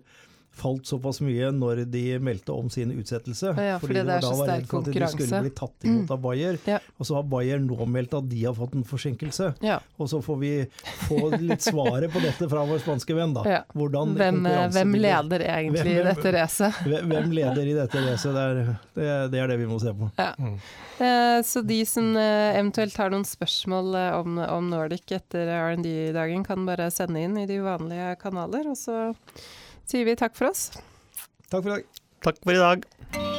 falt 0.52 0.86
såpass 0.86 1.20
mye 1.24 1.48
når 1.54 1.84
de 1.90 2.02
meldte 2.22 2.52
om 2.52 2.68
sin 2.70 2.92
utsettelse. 2.92 3.54
Ja, 3.56 3.78
fordi, 3.80 3.94
fordi 3.94 4.02
det, 4.06 4.16
er 4.16 4.24
så 4.24 4.32
sterk 4.36 4.68
konkurranse. 4.70 5.16
De 5.16 5.26
skulle 5.26 5.40
bli 5.46 5.52
tatt 5.56 5.86
imot 5.86 6.04
mm. 6.04 6.12
av 6.14 6.20
Bayer. 6.26 6.58
Ja. 6.68 6.78
Og 6.98 7.08
så 7.08 7.16
har 7.16 7.26
Bayer 7.32 7.62
nå 7.62 7.86
meldt 7.88 8.16
at 8.18 8.28
de 8.28 8.42
har 8.44 8.54
fått 8.56 8.76
en 8.76 8.84
forsinkelse. 8.86 9.52
Ja. 9.64 9.78
Og 9.96 10.10
så 10.12 10.20
får 10.24 10.38
vi 10.42 10.52
få 11.06 11.20
litt 11.38 11.64
svaret 11.64 12.12
på 12.12 12.22
dette 12.22 12.48
fra 12.52 12.66
vår 12.68 12.82
spanske 12.84 13.16
venn, 13.16 13.34
da. 13.38 13.46
Ja. 13.48 13.62
Hvem, 13.72 14.46
eh, 14.46 14.66
hvem, 14.76 14.94
leder 15.00 15.46
egentlig 15.46 15.86
hvem, 15.86 15.92
i 15.94 16.06
dette 16.10 16.34
racet? 16.36 16.82
Hvem 17.12 17.32
leder 17.34 17.72
i 17.72 17.74
dette 17.76 18.04
racet? 18.04 18.36
Det, 18.36 18.76
det, 18.98 19.08
det, 19.32 19.42
er 19.42 19.52
det 19.54 19.58
vi 19.62 19.70
må 19.70 19.80
se 19.82 19.94
på. 19.96 20.10
Mm. 20.38 20.54
Eh, 21.06 21.38
så 21.48 21.64
de 21.66 21.80
som 21.88 22.12
eh, 22.20 22.52
eventuelt 22.60 22.96
har 23.00 23.12
noen 23.12 23.26
spørsmål 23.26 23.96
om, 24.20 24.38
om 24.44 24.70
Nordic 24.70 25.16
etter 25.16 25.48
R&D-dagen, 25.56 26.44
kan 26.46 26.68
bare 26.68 26.92
sende 26.92 27.24
inn 27.24 27.40
i 27.40 27.48
de 27.48 27.58
vanlige 27.64 28.14
kanaler. 28.22 28.68
og 28.70 28.78
så 28.78 29.08
sier 29.88 30.08
vi 30.08 30.16
takk 30.18 30.36
for 30.38 30.52
oss. 30.52 30.70
Takk 31.50 31.62
for 31.62 31.68
i 31.70 31.76
dag. 31.76 32.02
Takk 32.22 32.42
for 32.42 32.56
i 32.56 32.60
dag. 32.62 33.31